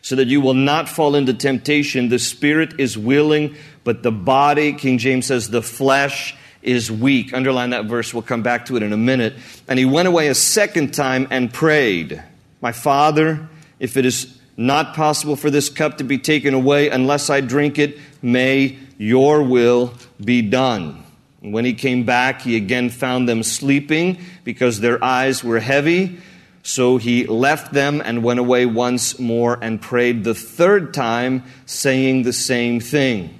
so 0.00 0.16
that 0.16 0.26
you 0.28 0.40
will 0.40 0.54
not 0.54 0.88
fall 0.88 1.14
into 1.14 1.34
temptation. 1.34 2.08
The 2.08 2.18
spirit 2.18 2.80
is 2.80 2.96
willing, 2.96 3.54
but 3.84 4.02
the 4.02 4.10
body, 4.10 4.72
King 4.72 4.96
James 4.96 5.26
says, 5.26 5.50
the 5.50 5.60
flesh 5.60 6.34
is 6.62 6.90
weak. 6.90 7.34
Underline 7.34 7.70
that 7.70 7.84
verse, 7.84 8.14
we'll 8.14 8.22
come 8.22 8.42
back 8.42 8.64
to 8.66 8.76
it 8.76 8.82
in 8.82 8.94
a 8.94 8.96
minute. 8.96 9.34
And 9.68 9.78
he 9.78 9.84
went 9.84 10.08
away 10.08 10.28
a 10.28 10.34
second 10.34 10.94
time 10.94 11.28
and 11.30 11.52
prayed, 11.52 12.22
My 12.62 12.72
Father, 12.72 13.50
if 13.78 13.98
it 13.98 14.06
is 14.06 14.38
not 14.56 14.94
possible 14.94 15.36
for 15.36 15.50
this 15.50 15.68
cup 15.68 15.98
to 15.98 16.04
be 16.04 16.16
taken 16.16 16.54
away 16.54 16.88
unless 16.88 17.28
I 17.28 17.42
drink 17.42 17.78
it, 17.78 17.98
may 18.22 18.78
your 18.96 19.42
will 19.42 19.92
be 20.24 20.40
done. 20.40 21.01
When 21.42 21.64
he 21.64 21.74
came 21.74 22.04
back, 22.04 22.42
he 22.42 22.56
again 22.56 22.88
found 22.88 23.28
them 23.28 23.42
sleeping 23.42 24.18
because 24.44 24.78
their 24.78 25.02
eyes 25.02 25.42
were 25.42 25.58
heavy. 25.58 26.18
So 26.62 26.96
he 26.98 27.26
left 27.26 27.72
them 27.72 28.00
and 28.04 28.22
went 28.22 28.38
away 28.38 28.66
once 28.66 29.18
more 29.18 29.58
and 29.60 29.82
prayed 29.82 30.22
the 30.22 30.34
third 30.34 30.94
time, 30.94 31.42
saying 31.66 32.22
the 32.22 32.32
same 32.32 32.78
thing. 32.78 33.38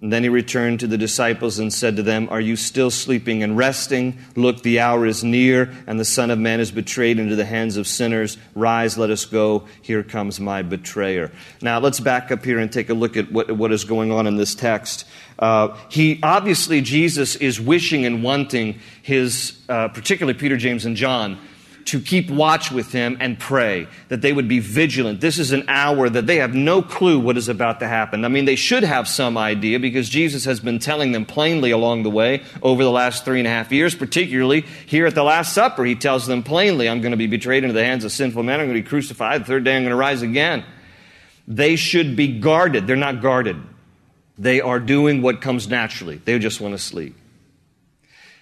And 0.00 0.12
then 0.12 0.22
he 0.22 0.28
returned 0.28 0.80
to 0.80 0.86
the 0.86 0.98
disciples 0.98 1.58
and 1.58 1.72
said 1.72 1.96
to 1.96 2.02
them, 2.02 2.28
Are 2.30 2.40
you 2.40 2.54
still 2.54 2.90
sleeping 2.90 3.42
and 3.42 3.56
resting? 3.56 4.18
Look, 4.36 4.62
the 4.62 4.80
hour 4.80 5.06
is 5.06 5.24
near, 5.24 5.72
and 5.86 5.98
the 5.98 6.04
Son 6.04 6.30
of 6.30 6.38
Man 6.38 6.60
is 6.60 6.70
betrayed 6.70 7.18
into 7.18 7.34
the 7.34 7.46
hands 7.46 7.78
of 7.78 7.86
sinners. 7.86 8.36
Rise, 8.54 8.98
let 8.98 9.10
us 9.10 9.24
go. 9.24 9.66
Here 9.80 10.02
comes 10.02 10.38
my 10.38 10.60
betrayer. 10.60 11.32
Now, 11.62 11.80
let's 11.80 11.98
back 11.98 12.30
up 12.30 12.44
here 12.44 12.58
and 12.58 12.70
take 12.70 12.90
a 12.90 12.94
look 12.94 13.16
at 13.16 13.32
what, 13.32 13.50
what 13.50 13.72
is 13.72 13.84
going 13.84 14.12
on 14.12 14.26
in 14.26 14.36
this 14.36 14.54
text. 14.54 15.06
Uh, 15.38 15.76
he 15.88 16.18
obviously, 16.22 16.80
Jesus 16.80 17.36
is 17.36 17.60
wishing 17.60 18.06
and 18.06 18.22
wanting 18.22 18.78
his, 19.02 19.58
uh, 19.68 19.88
particularly 19.88 20.38
Peter, 20.38 20.56
James, 20.56 20.84
and 20.84 20.96
John, 20.96 21.38
to 21.86 22.00
keep 22.00 22.28
watch 22.30 22.72
with 22.72 22.90
him 22.90 23.16
and 23.20 23.38
pray, 23.38 23.86
that 24.08 24.20
they 24.20 24.32
would 24.32 24.48
be 24.48 24.58
vigilant. 24.58 25.20
This 25.20 25.38
is 25.38 25.52
an 25.52 25.64
hour 25.68 26.08
that 26.08 26.26
they 26.26 26.36
have 26.36 26.52
no 26.52 26.82
clue 26.82 27.20
what 27.20 27.36
is 27.36 27.48
about 27.48 27.78
to 27.78 27.86
happen. 27.86 28.24
I 28.24 28.28
mean, 28.28 28.44
they 28.44 28.56
should 28.56 28.82
have 28.82 29.06
some 29.06 29.38
idea 29.38 29.78
because 29.78 30.08
Jesus 30.08 30.44
has 30.46 30.58
been 30.58 30.80
telling 30.80 31.12
them 31.12 31.24
plainly 31.24 31.70
along 31.70 32.02
the 32.02 32.10
way 32.10 32.42
over 32.60 32.82
the 32.82 32.90
last 32.90 33.24
three 33.24 33.38
and 33.38 33.46
a 33.46 33.50
half 33.50 33.70
years, 33.70 33.94
particularly 33.94 34.62
here 34.86 35.06
at 35.06 35.14
the 35.14 35.22
Last 35.22 35.52
Supper. 35.52 35.84
He 35.84 35.94
tells 35.94 36.26
them 36.26 36.42
plainly, 36.42 36.88
I'm 36.88 37.00
going 37.00 37.12
to 37.12 37.16
be 37.16 37.28
betrayed 37.28 37.62
into 37.62 37.74
the 37.74 37.84
hands 37.84 38.04
of 38.04 38.10
sinful 38.10 38.42
men. 38.42 38.58
I'm 38.58 38.66
going 38.66 38.78
to 38.78 38.82
be 38.82 38.88
crucified. 38.88 39.42
The 39.42 39.46
third 39.46 39.62
day 39.62 39.76
I'm 39.76 39.82
going 39.82 39.90
to 39.90 39.96
rise 39.96 40.22
again. 40.22 40.64
They 41.46 41.76
should 41.76 42.16
be 42.16 42.40
guarded. 42.40 42.88
They're 42.88 42.96
not 42.96 43.22
guarded. 43.22 43.58
They 44.38 44.60
are 44.60 44.80
doing 44.80 45.22
what 45.22 45.40
comes 45.40 45.68
naturally. 45.68 46.18
They 46.18 46.38
just 46.38 46.60
want 46.60 46.74
to 46.74 46.78
sleep. 46.78 47.16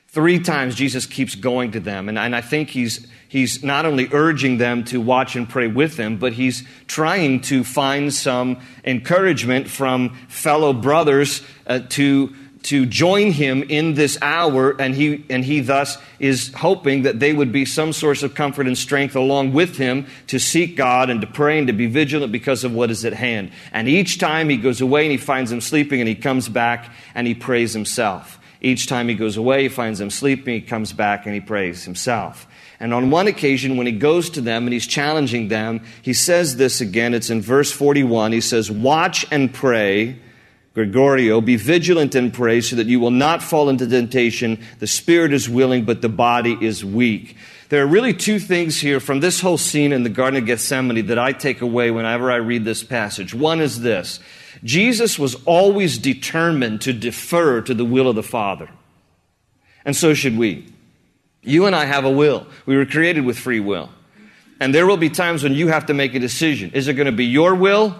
Three 0.08 0.38
times 0.38 0.76
Jesus 0.76 1.06
keeps 1.06 1.34
going 1.34 1.72
to 1.72 1.80
them, 1.80 2.08
and, 2.08 2.16
and 2.16 2.36
I 2.36 2.40
think 2.40 2.70
he's, 2.70 3.04
he's 3.28 3.64
not 3.64 3.84
only 3.84 4.08
urging 4.12 4.58
them 4.58 4.84
to 4.84 5.00
watch 5.00 5.34
and 5.34 5.48
pray 5.48 5.66
with 5.66 5.96
him, 5.96 6.18
but 6.18 6.32
he's 6.34 6.62
trying 6.86 7.40
to 7.42 7.64
find 7.64 8.14
some 8.14 8.60
encouragement 8.84 9.68
from 9.68 10.10
fellow 10.28 10.72
brothers 10.72 11.42
uh, 11.66 11.80
to, 11.90 12.32
to 12.64 12.86
join 12.86 13.30
him 13.30 13.62
in 13.62 13.94
this 13.94 14.18
hour, 14.22 14.74
and 14.80 14.94
he, 14.94 15.24
and 15.28 15.44
he 15.44 15.60
thus 15.60 15.98
is 16.18 16.52
hoping 16.54 17.02
that 17.02 17.20
they 17.20 17.32
would 17.32 17.52
be 17.52 17.64
some 17.64 17.92
source 17.92 18.22
of 18.22 18.34
comfort 18.34 18.66
and 18.66 18.76
strength 18.76 19.14
along 19.14 19.52
with 19.52 19.76
him 19.76 20.06
to 20.28 20.38
seek 20.38 20.76
God 20.76 21.10
and 21.10 21.20
to 21.20 21.26
pray 21.26 21.58
and 21.58 21.66
to 21.66 21.72
be 21.72 21.86
vigilant 21.86 22.32
because 22.32 22.64
of 22.64 22.74
what 22.74 22.90
is 22.90 23.04
at 23.04 23.12
hand. 23.12 23.52
And 23.72 23.86
each 23.88 24.18
time 24.18 24.48
he 24.48 24.56
goes 24.56 24.80
away 24.80 25.02
and 25.02 25.12
he 25.12 25.18
finds 25.18 25.50
them 25.50 25.60
sleeping, 25.60 26.00
and 26.00 26.08
he 26.08 26.14
comes 26.14 26.48
back 26.48 26.90
and 27.14 27.26
he 27.26 27.34
prays 27.34 27.74
himself. 27.74 28.40
Each 28.60 28.86
time 28.86 29.08
he 29.08 29.14
goes 29.14 29.36
away, 29.36 29.64
he 29.64 29.68
finds 29.68 29.98
them 29.98 30.08
sleeping, 30.08 30.54
he 30.54 30.60
comes 30.62 30.94
back 30.94 31.26
and 31.26 31.34
he 31.34 31.40
prays 31.42 31.84
himself. 31.84 32.46
And 32.80 32.94
on 32.94 33.10
one 33.10 33.26
occasion, 33.26 33.76
when 33.76 33.86
he 33.86 33.92
goes 33.92 34.30
to 34.30 34.40
them 34.40 34.64
and 34.64 34.72
he's 34.72 34.86
challenging 34.86 35.48
them, 35.48 35.82
he 36.00 36.14
says 36.14 36.56
this 36.56 36.80
again. 36.80 37.12
It's 37.12 37.30
in 37.30 37.42
verse 37.42 37.70
41. 37.70 38.32
He 38.32 38.40
says, 38.40 38.70
Watch 38.70 39.26
and 39.30 39.52
pray, 39.52 40.18
Gregoreo, 40.74 41.44
be 41.44 41.56
vigilant 41.56 42.16
and 42.16 42.34
pray 42.34 42.60
so 42.60 42.76
that 42.76 42.88
you 42.88 42.98
will 42.98 43.12
not 43.12 43.42
fall 43.42 43.68
into 43.68 43.86
temptation. 43.86 44.60
The 44.80 44.88
spirit 44.88 45.32
is 45.32 45.48
willing, 45.48 45.84
but 45.84 46.02
the 46.02 46.08
body 46.08 46.58
is 46.60 46.84
weak. 46.84 47.36
There 47.68 47.82
are 47.82 47.86
really 47.86 48.12
two 48.12 48.40
things 48.40 48.80
here 48.80 48.98
from 48.98 49.20
this 49.20 49.40
whole 49.40 49.56
scene 49.56 49.92
in 49.92 50.02
the 50.02 50.08
Garden 50.08 50.42
of 50.42 50.46
Gethsemane 50.46 51.06
that 51.06 51.18
I 51.18 51.32
take 51.32 51.60
away 51.60 51.90
whenever 51.90 52.30
I 52.30 52.36
read 52.36 52.64
this 52.64 52.82
passage. 52.82 53.32
One 53.32 53.60
is 53.60 53.80
this 53.80 54.18
Jesus 54.64 55.18
was 55.18 55.36
always 55.44 55.98
determined 55.98 56.80
to 56.82 56.92
defer 56.92 57.60
to 57.62 57.74
the 57.74 57.84
will 57.84 58.08
of 58.08 58.16
the 58.16 58.22
Father. 58.22 58.68
And 59.84 59.94
so 59.94 60.12
should 60.12 60.36
we. 60.36 60.66
You 61.42 61.66
and 61.66 61.76
I 61.76 61.84
have 61.84 62.04
a 62.04 62.10
will. 62.10 62.46
We 62.66 62.76
were 62.76 62.86
created 62.86 63.24
with 63.24 63.38
free 63.38 63.60
will. 63.60 63.90
And 64.60 64.74
there 64.74 64.86
will 64.86 64.96
be 64.96 65.10
times 65.10 65.42
when 65.42 65.52
you 65.52 65.68
have 65.68 65.86
to 65.86 65.94
make 65.94 66.14
a 66.14 66.18
decision. 66.18 66.70
Is 66.72 66.88
it 66.88 66.94
going 66.94 67.06
to 67.06 67.12
be 67.12 67.26
your 67.26 67.54
will 67.54 67.94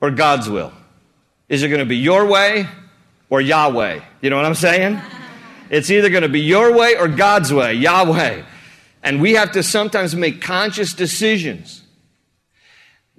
or 0.00 0.10
God's 0.10 0.48
will? 0.48 0.72
Is 1.52 1.62
it 1.62 1.68
going 1.68 1.80
to 1.80 1.84
be 1.84 1.98
your 1.98 2.24
way 2.24 2.66
or 3.28 3.42
Yahweh? 3.42 4.00
You 4.22 4.30
know 4.30 4.36
what 4.36 4.46
I'm 4.46 4.54
saying? 4.54 4.98
It's 5.68 5.90
either 5.90 6.08
going 6.08 6.22
to 6.22 6.28
be 6.30 6.40
your 6.40 6.74
way 6.74 6.96
or 6.96 7.08
God's 7.08 7.52
way, 7.52 7.74
Yahweh. 7.74 8.42
And 9.02 9.20
we 9.20 9.32
have 9.32 9.52
to 9.52 9.62
sometimes 9.62 10.16
make 10.16 10.40
conscious 10.40 10.94
decisions. 10.94 11.82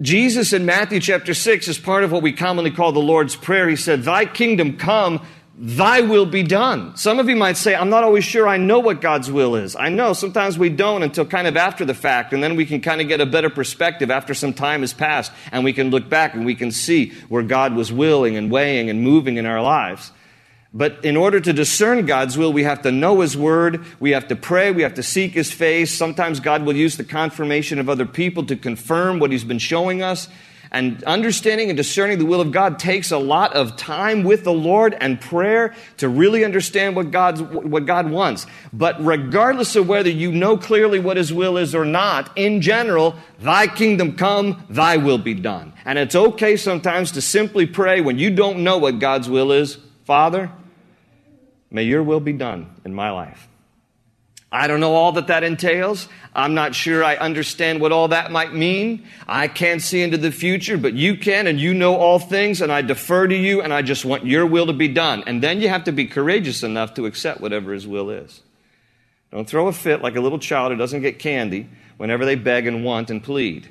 Jesus 0.02 0.52
in 0.52 0.66
Matthew 0.66 0.98
chapter 0.98 1.32
6 1.32 1.68
is 1.68 1.78
part 1.78 2.02
of 2.02 2.10
what 2.10 2.22
we 2.22 2.32
commonly 2.32 2.72
call 2.72 2.90
the 2.90 2.98
Lord's 2.98 3.36
Prayer. 3.36 3.68
He 3.68 3.76
said, 3.76 4.02
Thy 4.02 4.24
kingdom 4.24 4.78
come, 4.78 5.24
thy 5.56 6.00
will 6.00 6.26
be 6.26 6.42
done. 6.42 6.96
Some 6.96 7.18
of 7.18 7.28
you 7.28 7.36
might 7.36 7.56
say, 7.56 7.74
I'm 7.74 7.90
not 7.90 8.02
always 8.02 8.24
sure 8.24 8.48
I 8.48 8.56
know 8.56 8.80
what 8.80 9.00
God's 9.00 9.30
will 9.30 9.54
is. 9.54 9.76
I 9.76 9.88
know 9.88 10.12
sometimes 10.12 10.58
we 10.58 10.68
don't 10.68 11.02
until 11.02 11.24
kind 11.24 11.46
of 11.46 11.56
after 11.56 11.84
the 11.84 11.94
fact, 11.94 12.32
and 12.32 12.42
then 12.42 12.56
we 12.56 12.66
can 12.66 12.80
kind 12.80 13.00
of 13.00 13.06
get 13.06 13.20
a 13.20 13.26
better 13.26 13.50
perspective 13.50 14.10
after 14.10 14.34
some 14.34 14.52
time 14.52 14.80
has 14.80 14.92
passed, 14.92 15.30
and 15.52 15.62
we 15.62 15.72
can 15.72 15.90
look 15.90 16.08
back 16.08 16.34
and 16.34 16.44
we 16.44 16.56
can 16.56 16.72
see 16.72 17.10
where 17.28 17.42
God 17.42 17.74
was 17.74 17.92
willing 17.92 18.36
and 18.36 18.50
weighing 18.50 18.90
and 18.90 19.02
moving 19.02 19.36
in 19.36 19.46
our 19.46 19.62
lives. 19.62 20.10
But 20.76 21.04
in 21.04 21.16
order 21.16 21.38
to 21.38 21.52
discern 21.52 22.04
God's 22.04 22.36
will, 22.36 22.52
we 22.52 22.64
have 22.64 22.82
to 22.82 22.90
know 22.90 23.20
His 23.20 23.36
Word, 23.36 23.84
we 24.00 24.10
have 24.10 24.26
to 24.26 24.36
pray, 24.36 24.72
we 24.72 24.82
have 24.82 24.94
to 24.94 25.04
seek 25.04 25.32
His 25.32 25.52
face. 25.52 25.96
Sometimes 25.96 26.40
God 26.40 26.64
will 26.64 26.74
use 26.74 26.96
the 26.96 27.04
confirmation 27.04 27.78
of 27.78 27.88
other 27.88 28.06
people 28.06 28.44
to 28.46 28.56
confirm 28.56 29.20
what 29.20 29.30
He's 29.30 29.44
been 29.44 29.60
showing 29.60 30.02
us. 30.02 30.26
And 30.74 31.02
understanding 31.04 31.70
and 31.70 31.76
discerning 31.76 32.18
the 32.18 32.26
will 32.26 32.40
of 32.40 32.52
God 32.52 32.78
takes 32.78 33.10
a 33.10 33.18
lot 33.18 33.54
of 33.54 33.76
time 33.76 34.24
with 34.24 34.44
the 34.44 34.52
Lord 34.52 34.94
and 35.00 35.20
prayer 35.20 35.74
to 35.98 36.08
really 36.08 36.44
understand 36.44 36.96
what, 36.96 37.10
God's, 37.10 37.40
what 37.40 37.86
God 37.86 38.10
wants. 38.10 38.46
But 38.72 39.02
regardless 39.02 39.76
of 39.76 39.88
whether 39.88 40.10
you 40.10 40.32
know 40.32 40.58
clearly 40.58 40.98
what 40.98 41.16
His 41.16 41.32
will 41.32 41.56
is 41.56 41.74
or 41.74 41.84
not, 41.84 42.36
in 42.36 42.60
general, 42.60 43.14
Thy 43.38 43.68
kingdom 43.68 44.16
come, 44.16 44.64
Thy 44.68 44.96
will 44.98 45.18
be 45.18 45.34
done. 45.34 45.72
And 45.84 45.98
it's 45.98 46.14
okay 46.14 46.56
sometimes 46.56 47.12
to 47.12 47.22
simply 47.22 47.66
pray 47.66 48.02
when 48.02 48.18
you 48.18 48.30
don't 48.30 48.64
know 48.64 48.76
what 48.76 48.98
God's 48.98 49.30
will 49.30 49.52
is 49.52 49.78
Father, 50.04 50.50
May 51.74 51.82
your 51.82 52.04
will 52.04 52.20
be 52.20 52.32
done 52.32 52.70
in 52.84 52.94
my 52.94 53.10
life. 53.10 53.48
I 54.54 54.68
don't 54.68 54.78
know 54.78 54.94
all 54.94 55.10
that 55.12 55.26
that 55.26 55.42
entails. 55.42 56.08
I'm 56.32 56.54
not 56.54 56.76
sure 56.76 57.02
I 57.02 57.16
understand 57.16 57.80
what 57.80 57.90
all 57.90 58.06
that 58.08 58.30
might 58.30 58.54
mean. 58.54 59.04
I 59.26 59.48
can't 59.48 59.82
see 59.82 60.00
into 60.00 60.16
the 60.16 60.30
future, 60.30 60.78
but 60.78 60.94
you 60.94 61.16
can 61.16 61.48
and 61.48 61.60
you 61.60 61.74
know 61.74 61.96
all 61.96 62.20
things 62.20 62.60
and 62.60 62.70
I 62.70 62.80
defer 62.82 63.26
to 63.26 63.34
you 63.34 63.62
and 63.62 63.74
I 63.74 63.82
just 63.82 64.04
want 64.04 64.24
your 64.24 64.46
will 64.46 64.66
to 64.68 64.72
be 64.72 64.86
done. 64.86 65.24
And 65.26 65.42
then 65.42 65.60
you 65.60 65.68
have 65.70 65.82
to 65.84 65.92
be 65.92 66.06
courageous 66.06 66.62
enough 66.62 66.94
to 66.94 67.06
accept 67.06 67.40
whatever 67.40 67.72
his 67.72 67.84
will 67.84 68.10
is. 68.10 68.42
Don't 69.32 69.48
throw 69.48 69.66
a 69.66 69.72
fit 69.72 70.02
like 70.02 70.14
a 70.14 70.20
little 70.20 70.38
child 70.38 70.70
who 70.70 70.78
doesn't 70.78 71.02
get 71.02 71.18
candy 71.18 71.68
whenever 71.96 72.24
they 72.24 72.36
beg 72.36 72.68
and 72.68 72.84
want 72.84 73.10
and 73.10 73.24
plead. 73.24 73.68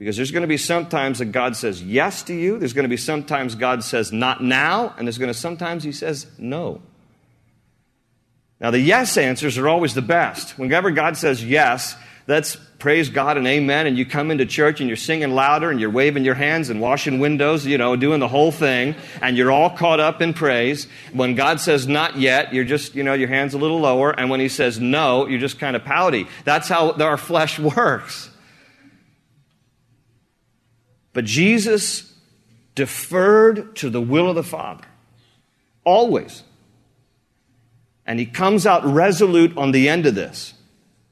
Because 0.00 0.16
there's 0.16 0.32
going 0.32 0.42
to 0.42 0.48
be 0.48 0.56
sometimes 0.56 1.20
that 1.20 1.26
God 1.26 1.54
says 1.54 1.80
yes 1.80 2.24
to 2.24 2.34
you. 2.34 2.58
There's 2.58 2.72
going 2.72 2.82
to 2.82 2.88
be 2.88 2.96
sometimes 2.96 3.54
God 3.54 3.84
says 3.84 4.10
not 4.10 4.42
now. 4.42 4.96
And 4.98 5.06
there's 5.06 5.18
going 5.18 5.32
to 5.32 5.38
sometimes 5.38 5.84
he 5.84 5.92
says 5.92 6.26
no. 6.38 6.82
Now, 8.64 8.70
the 8.70 8.80
yes 8.80 9.18
answers 9.18 9.58
are 9.58 9.68
always 9.68 9.92
the 9.92 10.00
best. 10.00 10.58
Whenever 10.58 10.90
God 10.90 11.18
says 11.18 11.44
yes, 11.44 11.96
that's 12.24 12.56
praise 12.78 13.10
God 13.10 13.36
and 13.36 13.46
amen. 13.46 13.86
And 13.86 13.98
you 13.98 14.06
come 14.06 14.30
into 14.30 14.46
church 14.46 14.80
and 14.80 14.88
you're 14.88 14.96
singing 14.96 15.34
louder 15.34 15.70
and 15.70 15.78
you're 15.78 15.90
waving 15.90 16.24
your 16.24 16.34
hands 16.34 16.70
and 16.70 16.80
washing 16.80 17.18
windows, 17.18 17.66
you 17.66 17.76
know, 17.76 17.94
doing 17.94 18.20
the 18.20 18.28
whole 18.28 18.50
thing. 18.50 18.94
And 19.20 19.36
you're 19.36 19.52
all 19.52 19.68
caught 19.68 20.00
up 20.00 20.22
in 20.22 20.32
praise. 20.32 20.86
When 21.12 21.34
God 21.34 21.60
says 21.60 21.86
not 21.86 22.16
yet, 22.16 22.54
you're 22.54 22.64
just, 22.64 22.94
you 22.94 23.02
know, 23.02 23.12
your 23.12 23.28
hands 23.28 23.52
a 23.52 23.58
little 23.58 23.80
lower. 23.80 24.18
And 24.18 24.30
when 24.30 24.40
He 24.40 24.48
says 24.48 24.80
no, 24.80 25.26
you're 25.26 25.40
just 25.40 25.58
kind 25.58 25.76
of 25.76 25.84
pouty. 25.84 26.26
That's 26.44 26.66
how 26.66 26.92
our 26.92 27.18
flesh 27.18 27.58
works. 27.76 28.30
But 31.12 31.26
Jesus 31.26 32.10
deferred 32.74 33.76
to 33.76 33.90
the 33.90 34.00
will 34.00 34.30
of 34.30 34.36
the 34.36 34.42
Father. 34.42 34.86
Always. 35.84 36.42
And 38.06 38.18
he 38.18 38.26
comes 38.26 38.66
out 38.66 38.84
resolute 38.84 39.56
on 39.56 39.72
the 39.72 39.88
end 39.88 40.06
of 40.06 40.14
this, 40.14 40.54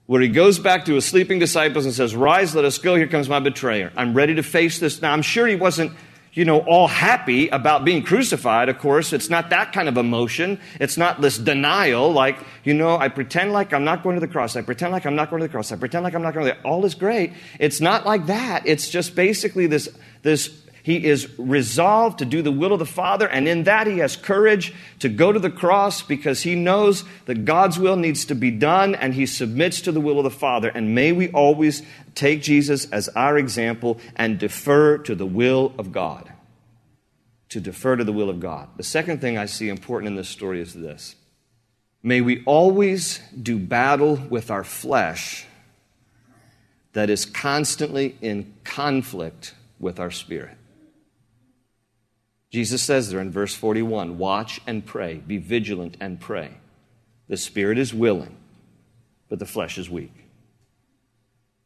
where 0.06 0.20
he 0.20 0.28
goes 0.28 0.58
back 0.58 0.84
to 0.86 0.94
his 0.94 1.06
sleeping 1.06 1.38
disciples 1.38 1.86
and 1.86 1.94
says, 1.94 2.14
Rise, 2.14 2.54
let 2.54 2.64
us 2.64 2.78
go. 2.78 2.96
Here 2.96 3.06
comes 3.06 3.28
my 3.28 3.40
betrayer. 3.40 3.92
I'm 3.96 4.14
ready 4.14 4.34
to 4.34 4.42
face 4.42 4.78
this. 4.78 5.00
Now, 5.00 5.12
I'm 5.12 5.22
sure 5.22 5.46
he 5.46 5.54
wasn't, 5.54 5.92
you 6.34 6.44
know, 6.44 6.60
all 6.60 6.88
happy 6.88 7.48
about 7.48 7.84
being 7.84 8.02
crucified, 8.02 8.68
of 8.68 8.78
course. 8.78 9.14
It's 9.14 9.30
not 9.30 9.50
that 9.50 9.72
kind 9.72 9.88
of 9.88 9.96
emotion. 9.96 10.60
It's 10.80 10.98
not 10.98 11.22
this 11.22 11.38
denial, 11.38 12.12
like, 12.12 12.38
you 12.64 12.74
know, 12.74 12.98
I 12.98 13.08
pretend 13.08 13.52
like 13.52 13.72
I'm 13.72 13.84
not 13.84 14.02
going 14.02 14.16
to 14.16 14.20
the 14.20 14.28
cross. 14.28 14.54
I 14.54 14.60
pretend 14.60 14.92
like 14.92 15.06
I'm 15.06 15.16
not 15.16 15.30
going 15.30 15.40
to 15.40 15.46
the 15.46 15.52
cross. 15.52 15.72
I 15.72 15.76
pretend 15.76 16.04
like 16.04 16.14
I'm 16.14 16.22
not 16.22 16.34
going 16.34 16.46
to 16.46 16.52
the 16.52 16.60
All 16.62 16.84
is 16.84 16.94
great. 16.94 17.32
It's 17.58 17.80
not 17.80 18.04
like 18.04 18.26
that. 18.26 18.66
It's 18.66 18.90
just 18.90 19.14
basically 19.14 19.66
this, 19.66 19.88
this 20.22 20.61
he 20.82 21.04
is 21.04 21.28
resolved 21.38 22.18
to 22.18 22.24
do 22.24 22.42
the 22.42 22.50
will 22.50 22.72
of 22.72 22.80
the 22.80 22.86
Father, 22.86 23.28
and 23.28 23.46
in 23.46 23.64
that 23.64 23.86
he 23.86 23.98
has 23.98 24.16
courage 24.16 24.74
to 24.98 25.08
go 25.08 25.30
to 25.30 25.38
the 25.38 25.50
cross 25.50 26.02
because 26.02 26.42
he 26.42 26.56
knows 26.56 27.04
that 27.26 27.44
God's 27.44 27.78
will 27.78 27.96
needs 27.96 28.24
to 28.26 28.34
be 28.34 28.50
done 28.50 28.96
and 28.96 29.14
he 29.14 29.26
submits 29.26 29.80
to 29.82 29.92
the 29.92 30.00
will 30.00 30.18
of 30.18 30.24
the 30.24 30.30
Father. 30.30 30.68
And 30.68 30.94
may 30.94 31.12
we 31.12 31.28
always 31.30 31.82
take 32.16 32.42
Jesus 32.42 32.90
as 32.90 33.08
our 33.10 33.38
example 33.38 34.00
and 34.16 34.40
defer 34.40 34.98
to 34.98 35.14
the 35.14 35.26
will 35.26 35.72
of 35.78 35.92
God. 35.92 36.32
To 37.50 37.60
defer 37.60 37.96
to 37.96 38.04
the 38.04 38.12
will 38.12 38.30
of 38.30 38.40
God. 38.40 38.68
The 38.76 38.82
second 38.82 39.20
thing 39.20 39.38
I 39.38 39.46
see 39.46 39.68
important 39.68 40.08
in 40.08 40.16
this 40.16 40.28
story 40.28 40.60
is 40.60 40.74
this 40.74 41.14
May 42.02 42.20
we 42.20 42.42
always 42.44 43.20
do 43.40 43.58
battle 43.58 44.16
with 44.16 44.50
our 44.50 44.64
flesh 44.64 45.46
that 46.94 47.08
is 47.08 47.24
constantly 47.24 48.16
in 48.20 48.52
conflict 48.64 49.54
with 49.78 50.00
our 50.00 50.10
spirit. 50.10 50.56
Jesus 52.52 52.82
says 52.82 53.10
there 53.10 53.20
in 53.20 53.30
verse 53.30 53.54
41 53.54 54.18
watch 54.18 54.60
and 54.66 54.84
pray, 54.84 55.14
be 55.26 55.38
vigilant 55.38 55.96
and 56.00 56.20
pray. 56.20 56.50
The 57.28 57.38
spirit 57.38 57.78
is 57.78 57.94
willing, 57.94 58.36
but 59.30 59.38
the 59.38 59.46
flesh 59.46 59.78
is 59.78 59.88
weak. 59.88 60.12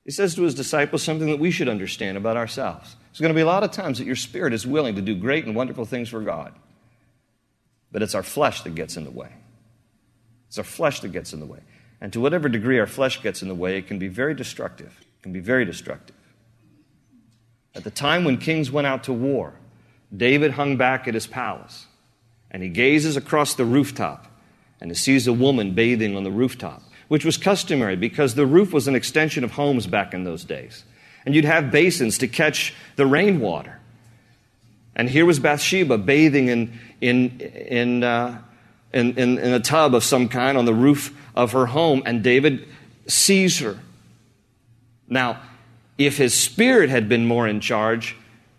He 0.04 0.12
says 0.12 0.36
to 0.36 0.42
his 0.42 0.54
disciples 0.54 1.02
something 1.02 1.28
that 1.28 1.40
we 1.40 1.50
should 1.50 1.68
understand 1.68 2.16
about 2.16 2.36
ourselves. 2.36 2.94
There's 3.10 3.20
going 3.20 3.32
to 3.32 3.38
be 3.38 3.40
a 3.40 3.46
lot 3.46 3.64
of 3.64 3.72
times 3.72 3.98
that 3.98 4.06
your 4.06 4.14
spirit 4.14 4.52
is 4.52 4.64
willing 4.64 4.94
to 4.94 5.02
do 5.02 5.16
great 5.16 5.44
and 5.44 5.56
wonderful 5.56 5.84
things 5.84 6.08
for 6.08 6.20
God, 6.20 6.54
but 7.90 8.02
it's 8.02 8.14
our 8.14 8.22
flesh 8.22 8.62
that 8.62 8.76
gets 8.76 8.96
in 8.96 9.02
the 9.02 9.10
way. 9.10 9.32
It's 10.46 10.58
our 10.58 10.64
flesh 10.64 11.00
that 11.00 11.08
gets 11.08 11.32
in 11.32 11.40
the 11.40 11.46
way. 11.46 11.60
And 12.00 12.12
to 12.12 12.20
whatever 12.20 12.48
degree 12.48 12.78
our 12.78 12.86
flesh 12.86 13.20
gets 13.20 13.42
in 13.42 13.48
the 13.48 13.54
way, 13.54 13.78
it 13.78 13.88
can 13.88 13.98
be 13.98 14.06
very 14.06 14.34
destructive. 14.34 14.96
It 15.00 15.22
can 15.24 15.32
be 15.32 15.40
very 15.40 15.64
destructive. 15.64 16.14
At 17.74 17.82
the 17.82 17.90
time 17.90 18.22
when 18.22 18.38
kings 18.38 18.70
went 18.70 18.86
out 18.86 19.04
to 19.04 19.12
war, 19.12 19.54
David 20.14 20.52
hung 20.52 20.76
back 20.76 21.08
at 21.08 21.14
his 21.14 21.26
palace 21.26 21.86
and 22.50 22.62
he 22.62 22.68
gazes 22.68 23.16
across 23.16 23.54
the 23.54 23.64
rooftop 23.64 24.26
and 24.80 24.90
he 24.90 24.94
sees 24.94 25.26
a 25.26 25.32
woman 25.32 25.72
bathing 25.72 26.16
on 26.16 26.24
the 26.24 26.30
rooftop, 26.30 26.82
which 27.08 27.24
was 27.24 27.36
customary 27.36 27.96
because 27.96 28.34
the 28.34 28.46
roof 28.46 28.72
was 28.72 28.88
an 28.88 28.94
extension 28.94 29.44
of 29.44 29.52
homes 29.52 29.86
back 29.86 30.14
in 30.14 30.24
those 30.24 30.44
days. 30.44 30.84
And 31.24 31.34
you'd 31.34 31.44
have 31.44 31.70
basins 31.70 32.18
to 32.18 32.28
catch 32.28 32.74
the 32.96 33.06
rainwater. 33.06 33.80
And 34.94 35.10
here 35.10 35.26
was 35.26 35.38
Bathsheba 35.38 35.98
bathing 35.98 36.48
in, 36.48 36.78
in, 37.00 37.40
in, 37.40 38.04
uh, 38.04 38.40
in, 38.92 39.18
in, 39.18 39.38
in 39.38 39.52
a 39.52 39.60
tub 39.60 39.94
of 39.94 40.04
some 40.04 40.28
kind 40.28 40.56
on 40.56 40.64
the 40.64 40.74
roof 40.74 41.14
of 41.34 41.52
her 41.52 41.66
home, 41.66 42.02
and 42.06 42.22
David 42.22 42.66
sees 43.06 43.58
her. 43.58 43.78
Now, 45.08 45.40
if 45.98 46.16
his 46.16 46.34
spirit 46.34 46.90
had 46.90 47.08
been 47.08 47.26
more 47.26 47.46
in 47.46 47.60
charge, 47.60 48.16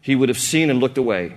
he 0.08 0.16
would 0.16 0.30
have 0.30 0.40
seen 0.40 0.70
and 0.70 0.80
looked 0.80 0.98
away. 0.98 1.36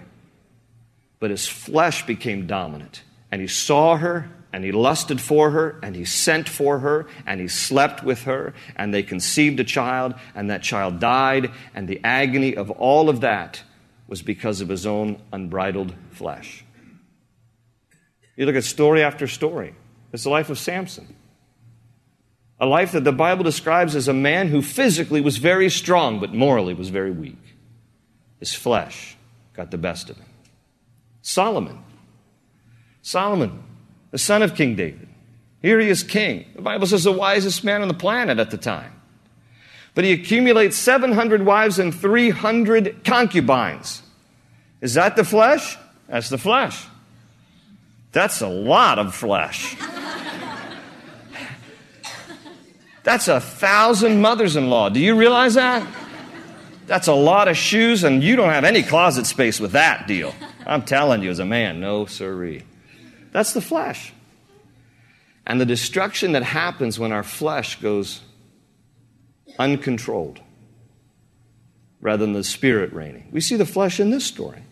But 1.18 1.32
his 1.32 1.48
flesh 1.48 2.06
became 2.06 2.46
dominant, 2.46 3.02
and 3.32 3.40
he 3.40 3.48
saw 3.48 3.96
her, 3.96 4.30
and 4.52 4.62
he 4.62 4.70
lusted 4.70 5.20
for 5.20 5.50
her, 5.50 5.80
and 5.82 5.96
he 5.96 6.04
sent 6.04 6.48
for 6.48 6.78
her, 6.78 7.08
and 7.26 7.40
he 7.40 7.48
slept 7.48 8.04
with 8.04 8.22
her, 8.22 8.54
and 8.76 8.94
they 8.94 9.02
conceived 9.02 9.58
a 9.58 9.64
child, 9.64 10.14
and 10.36 10.50
that 10.50 10.62
child 10.62 11.00
died, 11.00 11.50
and 11.74 11.88
the 11.88 12.00
agony 12.04 12.54
of 12.54 12.70
all 12.70 13.08
of 13.08 13.22
that 13.22 13.60
was 14.06 14.22
because 14.22 14.60
of 14.60 14.68
his 14.68 14.86
own 14.86 15.20
unbridled 15.32 15.92
flesh. 16.12 16.64
You 18.36 18.46
look 18.46 18.54
at 18.54 18.62
story 18.62 19.02
after 19.02 19.26
story. 19.26 19.74
It's 20.12 20.22
the 20.22 20.30
life 20.30 20.48
of 20.48 20.60
Samson. 20.60 21.16
A 22.60 22.66
life 22.66 22.92
that 22.92 23.02
the 23.02 23.10
Bible 23.10 23.42
describes 23.42 23.96
as 23.96 24.06
a 24.06 24.14
man 24.14 24.46
who 24.46 24.62
physically 24.62 25.20
was 25.20 25.38
very 25.38 25.70
strong, 25.70 26.20
but 26.20 26.32
morally 26.32 26.72
was 26.72 26.90
very 26.90 27.10
weak. 27.10 27.49
His 28.40 28.52
flesh 28.52 29.16
got 29.54 29.70
the 29.70 29.78
best 29.78 30.10
of 30.10 30.16
him. 30.16 30.26
Solomon. 31.22 31.84
Solomon, 33.02 33.62
the 34.10 34.18
son 34.18 34.42
of 34.42 34.54
King 34.54 34.74
David. 34.74 35.08
Here 35.62 35.78
he 35.78 35.88
is 35.88 36.02
king. 36.02 36.46
The 36.54 36.62
Bible 36.62 36.86
says 36.86 37.04
the 37.04 37.12
wisest 37.12 37.62
man 37.64 37.82
on 37.82 37.88
the 37.88 37.94
planet 37.94 38.38
at 38.38 38.50
the 38.50 38.56
time. 38.56 38.92
But 39.94 40.04
he 40.04 40.12
accumulates 40.12 40.76
700 40.76 41.44
wives 41.44 41.78
and 41.78 41.94
300 41.94 43.04
concubines. 43.04 44.02
Is 44.80 44.94
that 44.94 45.16
the 45.16 45.24
flesh? 45.24 45.76
That's 46.08 46.30
the 46.30 46.38
flesh. 46.38 46.86
That's 48.12 48.40
a 48.40 48.48
lot 48.48 48.98
of 48.98 49.14
flesh. 49.14 49.76
That's 53.02 53.28
a 53.28 53.40
thousand 53.40 54.20
mothers 54.20 54.56
in 54.56 54.68
law. 54.70 54.88
Do 54.88 55.00
you 55.00 55.16
realize 55.16 55.54
that? 55.54 55.86
That's 56.90 57.06
a 57.06 57.14
lot 57.14 57.46
of 57.46 57.56
shoes, 57.56 58.02
and 58.02 58.20
you 58.20 58.34
don't 58.34 58.50
have 58.50 58.64
any 58.64 58.82
closet 58.82 59.24
space 59.24 59.60
with 59.60 59.70
that 59.72 60.08
deal. 60.08 60.34
I'm 60.66 60.82
telling 60.82 61.22
you, 61.22 61.30
as 61.30 61.38
a 61.38 61.44
man, 61.44 61.78
no 61.78 62.04
siree. 62.04 62.64
That's 63.30 63.52
the 63.52 63.60
flesh. 63.60 64.12
And 65.46 65.60
the 65.60 65.64
destruction 65.64 66.32
that 66.32 66.42
happens 66.42 66.98
when 66.98 67.12
our 67.12 67.22
flesh 67.22 67.80
goes 67.80 68.22
uncontrolled 69.56 70.40
rather 72.00 72.26
than 72.26 72.32
the 72.32 72.42
spirit 72.42 72.92
reigning. 72.92 73.28
We 73.30 73.40
see 73.40 73.54
the 73.54 73.64
flesh 73.64 74.00
in 74.00 74.10
this 74.10 74.24
story. 74.24 74.64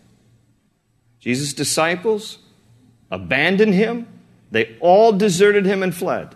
Jesus' 1.21 1.53
disciples 1.53 2.39
abandoned 3.09 3.75
him, 3.75 4.07
they 4.51 4.75
all 4.81 5.13
deserted 5.13 5.65
him 5.65 5.83
and 5.83 5.95
fled. 5.95 6.35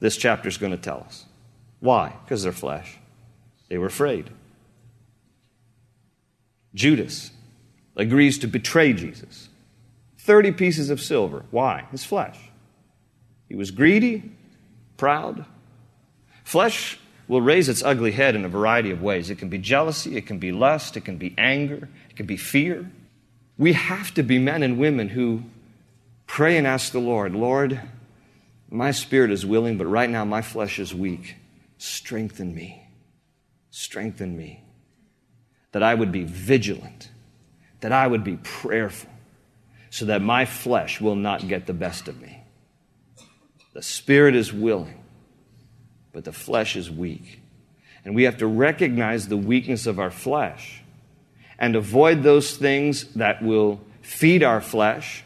This 0.00 0.16
chapter 0.16 0.48
is 0.48 0.56
going 0.56 0.72
to 0.72 0.78
tell 0.78 1.00
us. 1.00 1.26
Why? 1.80 2.14
Because 2.24 2.44
they're 2.44 2.52
flesh. 2.52 2.96
They 3.68 3.76
were 3.76 3.88
afraid. 3.88 4.30
Judas 6.74 7.30
agrees 7.96 8.38
to 8.38 8.46
betray 8.46 8.92
Jesus. 8.92 9.48
30 10.18 10.52
pieces 10.52 10.90
of 10.90 11.00
silver. 11.00 11.44
Why? 11.50 11.86
His 11.90 12.04
flesh. 12.04 12.38
He 13.48 13.54
was 13.54 13.70
greedy, 13.70 14.30
proud. 14.96 15.44
Flesh 16.44 16.98
will 17.28 17.40
raise 17.40 17.68
its 17.68 17.82
ugly 17.82 18.12
head 18.12 18.34
in 18.34 18.44
a 18.44 18.48
variety 18.48 18.90
of 18.90 19.02
ways. 19.02 19.30
It 19.30 19.38
can 19.38 19.48
be 19.48 19.58
jealousy, 19.58 20.16
it 20.16 20.26
can 20.26 20.38
be 20.38 20.52
lust, 20.52 20.96
it 20.96 21.04
can 21.04 21.16
be 21.16 21.34
anger, 21.36 21.88
it 22.08 22.16
can 22.16 22.26
be 22.26 22.36
fear. 22.36 22.90
We 23.58 23.74
have 23.74 24.14
to 24.14 24.22
be 24.22 24.38
men 24.38 24.62
and 24.62 24.78
women 24.78 25.08
who 25.08 25.42
pray 26.26 26.56
and 26.56 26.66
ask 26.66 26.92
the 26.92 26.98
Lord, 26.98 27.34
Lord, 27.34 27.80
my 28.70 28.90
spirit 28.90 29.30
is 29.30 29.44
willing, 29.44 29.76
but 29.76 29.86
right 29.86 30.08
now 30.08 30.24
my 30.24 30.40
flesh 30.40 30.78
is 30.78 30.94
weak. 30.94 31.36
Strengthen 31.78 32.54
me. 32.54 32.88
Strengthen 33.70 34.36
me. 34.36 34.64
That 35.72 35.82
I 35.82 35.94
would 35.94 36.12
be 36.12 36.24
vigilant, 36.24 37.10
that 37.80 37.92
I 37.92 38.06
would 38.06 38.24
be 38.24 38.36
prayerful, 38.36 39.10
so 39.90 40.06
that 40.06 40.22
my 40.22 40.44
flesh 40.44 41.00
will 41.00 41.16
not 41.16 41.48
get 41.48 41.66
the 41.66 41.74
best 41.74 42.08
of 42.08 42.20
me. 42.20 42.42
The 43.72 43.82
spirit 43.82 44.34
is 44.34 44.52
willing, 44.52 45.02
but 46.12 46.24
the 46.24 46.32
flesh 46.32 46.76
is 46.76 46.90
weak. 46.90 47.40
And 48.04 48.14
we 48.14 48.24
have 48.24 48.38
to 48.38 48.46
recognize 48.46 49.28
the 49.28 49.36
weakness 49.36 49.86
of 49.86 49.98
our 49.98 50.10
flesh 50.10 50.82
and 51.58 51.76
avoid 51.76 52.22
those 52.22 52.56
things 52.56 53.04
that 53.14 53.42
will 53.42 53.80
feed 54.02 54.42
our 54.42 54.60
flesh 54.60 55.22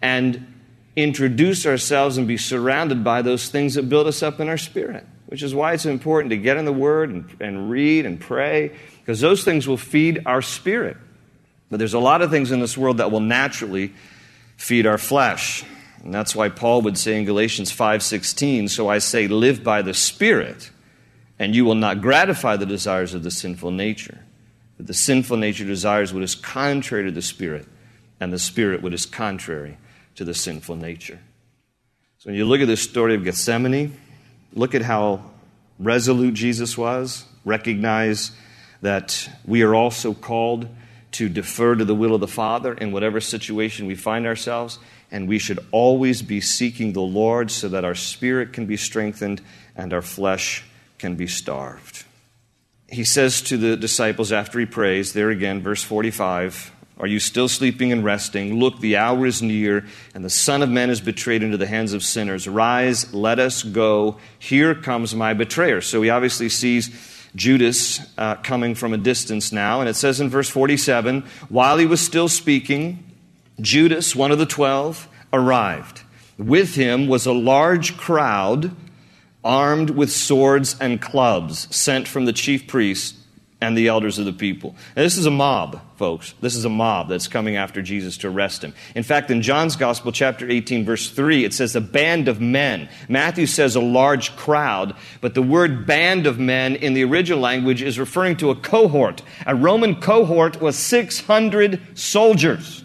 and 0.00 0.54
introduce 0.96 1.66
ourselves 1.66 2.16
and 2.16 2.26
be 2.26 2.38
surrounded 2.38 3.04
by 3.04 3.22
those 3.22 3.50
things 3.50 3.74
that 3.74 3.88
build 3.88 4.06
us 4.06 4.22
up 4.22 4.40
in 4.40 4.48
our 4.48 4.56
spirit, 4.56 5.06
which 5.26 5.42
is 5.42 5.54
why 5.54 5.74
it's 5.74 5.84
important 5.84 6.30
to 6.30 6.36
get 6.38 6.56
in 6.56 6.64
the 6.64 6.72
Word 6.72 7.10
and, 7.10 7.36
and 7.40 7.70
read 7.70 8.06
and 8.06 8.18
pray, 8.18 8.74
because 9.06 9.20
those 9.20 9.44
things 9.44 9.68
will 9.68 9.76
feed 9.76 10.22
our 10.26 10.42
spirit. 10.42 10.96
But 11.70 11.78
there's 11.78 11.94
a 11.94 12.00
lot 12.00 12.22
of 12.22 12.30
things 12.32 12.50
in 12.50 12.58
this 12.58 12.76
world 12.76 12.98
that 12.98 13.12
will 13.12 13.20
naturally 13.20 13.92
feed 14.56 14.84
our 14.84 14.98
flesh. 14.98 15.62
And 16.02 16.12
that's 16.12 16.34
why 16.34 16.48
Paul 16.48 16.82
would 16.82 16.98
say 16.98 17.16
in 17.16 17.24
Galatians 17.24 17.70
5:16, 17.70 18.66
"So 18.66 18.88
I 18.88 18.98
say 18.98 19.28
live 19.28 19.62
by 19.62 19.80
the 19.80 19.94
Spirit, 19.94 20.70
and 21.38 21.54
you 21.54 21.64
will 21.64 21.76
not 21.76 22.00
gratify 22.00 22.56
the 22.56 22.66
desires 22.66 23.14
of 23.14 23.22
the 23.22 23.30
sinful 23.30 23.70
nature. 23.70 24.18
But 24.76 24.88
the 24.88 24.94
sinful 24.94 25.36
nature 25.36 25.64
desires 25.64 26.12
what 26.12 26.24
is 26.24 26.34
contrary 26.34 27.04
to 27.04 27.12
the 27.12 27.22
Spirit, 27.22 27.68
and 28.18 28.32
the 28.32 28.40
Spirit 28.40 28.82
what 28.82 28.92
is 28.92 29.06
contrary 29.06 29.78
to 30.16 30.24
the 30.24 30.34
sinful 30.34 30.74
nature." 30.74 31.20
So 32.18 32.30
when 32.30 32.34
you 32.34 32.44
look 32.44 32.60
at 32.60 32.66
the 32.66 32.76
story 32.76 33.14
of 33.14 33.22
Gethsemane, 33.22 33.92
look 34.52 34.74
at 34.74 34.82
how 34.82 35.30
resolute 35.78 36.34
Jesus 36.34 36.76
was. 36.76 37.24
Recognize 37.44 38.32
that 38.82 39.28
we 39.44 39.62
are 39.62 39.74
also 39.74 40.14
called 40.14 40.68
to 41.12 41.28
defer 41.28 41.74
to 41.74 41.84
the 41.84 41.94
will 41.94 42.14
of 42.14 42.20
the 42.20 42.28
Father 42.28 42.74
in 42.74 42.92
whatever 42.92 43.20
situation 43.20 43.86
we 43.86 43.94
find 43.94 44.26
ourselves 44.26 44.78
and 45.10 45.28
we 45.28 45.38
should 45.38 45.58
always 45.70 46.22
be 46.22 46.40
seeking 46.40 46.92
the 46.92 47.00
Lord 47.00 47.50
so 47.50 47.68
that 47.68 47.84
our 47.84 47.94
spirit 47.94 48.52
can 48.52 48.66
be 48.66 48.76
strengthened 48.76 49.40
and 49.76 49.92
our 49.92 50.02
flesh 50.02 50.64
can 50.98 51.14
be 51.14 51.26
starved. 51.26 52.04
He 52.88 53.04
says 53.04 53.42
to 53.42 53.56
the 53.56 53.76
disciples 53.76 54.32
after 54.32 54.58
he 54.58 54.66
prays, 54.66 55.12
there 55.12 55.30
again, 55.30 55.60
verse 55.60 55.82
45, 55.82 56.72
Are 56.98 57.06
you 57.06 57.18
still 57.18 57.48
sleeping 57.48 57.92
and 57.92 58.04
resting? 58.04 58.58
Look, 58.58 58.80
the 58.80 58.96
hour 58.96 59.26
is 59.26 59.42
near, 59.42 59.84
and 60.14 60.24
the 60.24 60.30
Son 60.30 60.62
of 60.62 60.70
Man 60.70 60.88
is 60.88 61.00
betrayed 61.00 61.42
into 61.42 61.56
the 61.56 61.66
hands 61.66 61.92
of 61.92 62.02
sinners. 62.02 62.48
Rise, 62.48 63.12
let 63.12 63.38
us 63.38 63.62
go. 63.62 64.18
Here 64.38 64.74
comes 64.74 65.14
my 65.14 65.34
betrayer. 65.34 65.80
So 65.80 66.00
he 66.00 66.10
obviously 66.10 66.48
sees 66.48 66.88
Judas 67.36 68.00
uh, 68.18 68.34
coming 68.36 68.74
from 68.74 68.92
a 68.92 68.98
distance 68.98 69.52
now. 69.52 69.80
And 69.80 69.88
it 69.88 69.94
says 69.94 70.20
in 70.20 70.28
verse 70.28 70.48
47 70.48 71.22
While 71.48 71.78
he 71.78 71.86
was 71.86 72.00
still 72.00 72.28
speaking, 72.28 73.04
Judas, 73.60 74.16
one 74.16 74.32
of 74.32 74.38
the 74.38 74.46
twelve, 74.46 75.08
arrived. 75.32 76.02
With 76.38 76.74
him 76.74 77.06
was 77.06 77.26
a 77.26 77.32
large 77.32 77.96
crowd 77.96 78.74
armed 79.44 79.90
with 79.90 80.10
swords 80.10 80.76
and 80.80 81.00
clubs 81.00 81.74
sent 81.74 82.08
from 82.08 82.24
the 82.24 82.32
chief 82.32 82.66
priests 82.66 83.25
and 83.60 83.76
the 83.76 83.88
elders 83.88 84.18
of 84.18 84.26
the 84.26 84.32
people. 84.32 84.76
This 84.94 85.16
is 85.16 85.24
a 85.24 85.30
mob, 85.30 85.80
folks. 85.96 86.34
This 86.42 86.54
is 86.54 86.66
a 86.66 86.70
mob 86.70 87.08
that's 87.08 87.26
coming 87.26 87.56
after 87.56 87.80
Jesus 87.80 88.18
to 88.18 88.28
arrest 88.28 88.62
him. 88.62 88.74
In 88.94 89.02
fact, 89.02 89.30
in 89.30 89.40
John's 89.40 89.76
Gospel, 89.76 90.12
chapter 90.12 90.48
18, 90.48 90.84
verse 90.84 91.10
3, 91.10 91.44
it 91.44 91.54
says 91.54 91.74
a 91.74 91.80
band 91.80 92.28
of 92.28 92.38
men. 92.40 92.88
Matthew 93.08 93.46
says 93.46 93.74
a 93.74 93.80
large 93.80 94.36
crowd, 94.36 94.94
but 95.22 95.34
the 95.34 95.42
word 95.42 95.86
band 95.86 96.26
of 96.26 96.38
men 96.38 96.76
in 96.76 96.92
the 96.92 97.04
original 97.04 97.40
language 97.40 97.80
is 97.80 97.98
referring 97.98 98.36
to 98.38 98.50
a 98.50 98.56
cohort. 98.56 99.22
A 99.46 99.54
Roman 99.54 100.00
cohort 100.00 100.60
was 100.60 100.76
600 100.76 101.98
soldiers. 101.98 102.84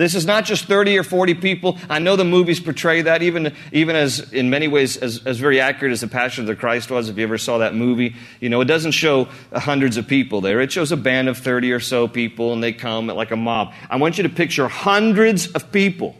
This 0.00 0.14
is 0.14 0.24
not 0.24 0.46
just 0.46 0.64
30 0.64 0.96
or 0.96 1.02
40 1.02 1.34
people. 1.34 1.76
I 1.90 1.98
know 1.98 2.16
the 2.16 2.24
movies 2.24 2.58
portray 2.58 3.02
that, 3.02 3.20
even, 3.20 3.52
even 3.70 3.96
as, 3.96 4.32
in 4.32 4.48
many 4.48 4.66
ways, 4.66 4.96
as, 4.96 5.26
as 5.26 5.38
very 5.38 5.60
accurate 5.60 5.92
as 5.92 6.00
The 6.00 6.08
Passion 6.08 6.44
of 6.44 6.48
the 6.48 6.56
Christ 6.56 6.90
was. 6.90 7.10
If 7.10 7.18
you 7.18 7.22
ever 7.22 7.36
saw 7.36 7.58
that 7.58 7.74
movie, 7.74 8.16
you 8.40 8.48
know, 8.48 8.62
it 8.62 8.64
doesn't 8.64 8.92
show 8.92 9.28
hundreds 9.54 9.98
of 9.98 10.06
people 10.06 10.40
there. 10.40 10.62
It 10.62 10.72
shows 10.72 10.90
a 10.90 10.96
band 10.96 11.28
of 11.28 11.36
30 11.36 11.72
or 11.72 11.80
so 11.80 12.08
people, 12.08 12.54
and 12.54 12.62
they 12.62 12.72
come 12.72 13.08
like 13.08 13.30
a 13.30 13.36
mob. 13.36 13.74
I 13.90 13.96
want 13.96 14.16
you 14.16 14.22
to 14.22 14.30
picture 14.30 14.68
hundreds 14.68 15.48
of 15.48 15.70
people 15.70 16.16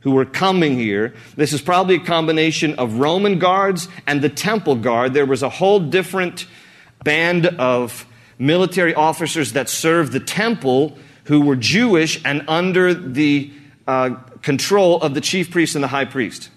who 0.00 0.12
were 0.12 0.24
coming 0.24 0.78
here. 0.78 1.12
This 1.36 1.52
is 1.52 1.60
probably 1.60 1.96
a 1.96 2.00
combination 2.00 2.76
of 2.76 2.94
Roman 2.94 3.38
guards 3.38 3.88
and 4.06 4.22
the 4.22 4.30
temple 4.30 4.76
guard. 4.76 5.12
There 5.12 5.26
was 5.26 5.42
a 5.42 5.50
whole 5.50 5.80
different 5.80 6.46
band 7.04 7.44
of 7.44 8.06
military 8.38 8.94
officers 8.94 9.52
that 9.52 9.68
served 9.68 10.12
the 10.12 10.20
temple 10.20 10.96
who 11.28 11.42
were 11.42 11.56
Jewish 11.56 12.20
and 12.24 12.42
under 12.48 12.94
the 12.94 13.50
uh, 13.86 14.10
control 14.42 15.00
of 15.00 15.12
the 15.12 15.20
chief 15.20 15.50
priest 15.50 15.74
and 15.74 15.84
the 15.84 15.88
high 15.88 16.06
priest. 16.06 16.50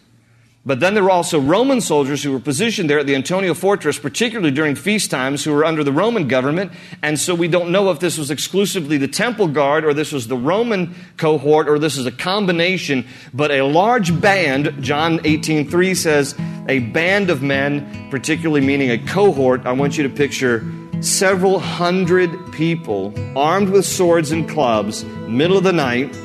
But 0.66 0.80
then 0.80 0.94
there 0.94 1.04
were 1.04 1.12
also 1.12 1.42
Roman 1.42 1.82
soldiers 1.82 2.24
who 2.24 2.32
were 2.32 2.40
positioned 2.40 2.90
there 2.90 3.00
at 3.00 3.08
the 3.08 3.16
Antonia 3.16 3.54
fortress, 3.54 4.00
particularly 4.00 4.52
during 4.52 4.76
feast 4.76 5.12
times, 5.12 5.44
who 5.44 5.52
were 5.52 5.66
under 5.66 5.84
the 5.84 5.92
Roman 5.92 6.28
government. 6.28 6.72
And 7.02 7.20
so 7.20 7.36
we 7.36 7.48
don't 7.48 7.72
know 7.72 7.90
if 7.90 8.00
this 8.00 8.18
was 8.18 8.32
exclusively 8.32 8.98
the 8.98 9.08
temple 9.08 9.48
guard 9.48 9.84
or 9.84 9.94
this 9.94 10.14
was 10.14 10.28
the 10.28 10.38
Roman 10.38 10.96
cohort 11.18 11.68
or 11.68 11.78
this 11.78 11.98
is 11.98 12.06
a 12.06 12.12
combination. 12.12 13.06
But 13.34 13.52
a 13.52 13.64
large 13.64 14.22
band, 14.22 14.82
John 14.82 15.20
18:3 15.20 15.98
says, 15.98 16.36
a 16.70 16.80
band 16.80 17.30
of 17.30 17.42
men, 17.42 18.10
particularly 18.10 18.62
meaning 18.62 18.92
a 18.92 19.00
cohort. 19.00 19.66
I 19.66 19.74
want 19.74 19.98
you 19.98 20.04
to 20.04 20.10
picture 20.10 20.64
several 21.02 21.60
hundred 21.60 22.52
people 22.52 23.14
armed 23.36 23.70
with 23.70 23.86
swords 23.86 24.32
and 24.32 24.48
clubs, 24.48 25.04
middle 25.28 25.58
of 25.58 25.64
the 25.64 25.74
night. 25.74 26.16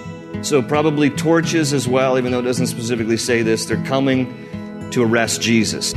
So, 0.43 0.63
probably 0.63 1.11
torches 1.11 1.73
as 1.73 1.89
well, 1.89 2.19
even 2.19 2.31
though 2.31 2.41
it 2.41 2.43
doesn't 2.43 2.67
specifically 2.67 3.17
say 3.17 3.43
this. 3.43 3.65
They're 3.65 3.83
coming 3.85 4.91
to 4.91 5.03
arrest 5.03 5.41
Jesus. 5.41 5.93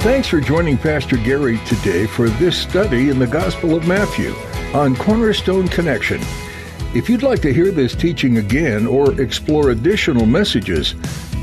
Thanks 0.00 0.28
for 0.28 0.38
joining 0.38 0.76
Pastor 0.76 1.16
Gary 1.16 1.58
today 1.66 2.06
for 2.06 2.28
this 2.28 2.58
study 2.58 3.08
in 3.08 3.18
the 3.18 3.26
Gospel 3.26 3.74
of 3.74 3.88
Matthew 3.88 4.34
on 4.74 4.94
Cornerstone 4.96 5.68
Connection. 5.68 6.20
If 6.94 7.08
you'd 7.08 7.22
like 7.22 7.40
to 7.42 7.54
hear 7.54 7.70
this 7.70 7.94
teaching 7.94 8.38
again 8.38 8.88
or 8.88 9.20
explore 9.20 9.70
additional 9.70 10.26
messages, 10.26 10.96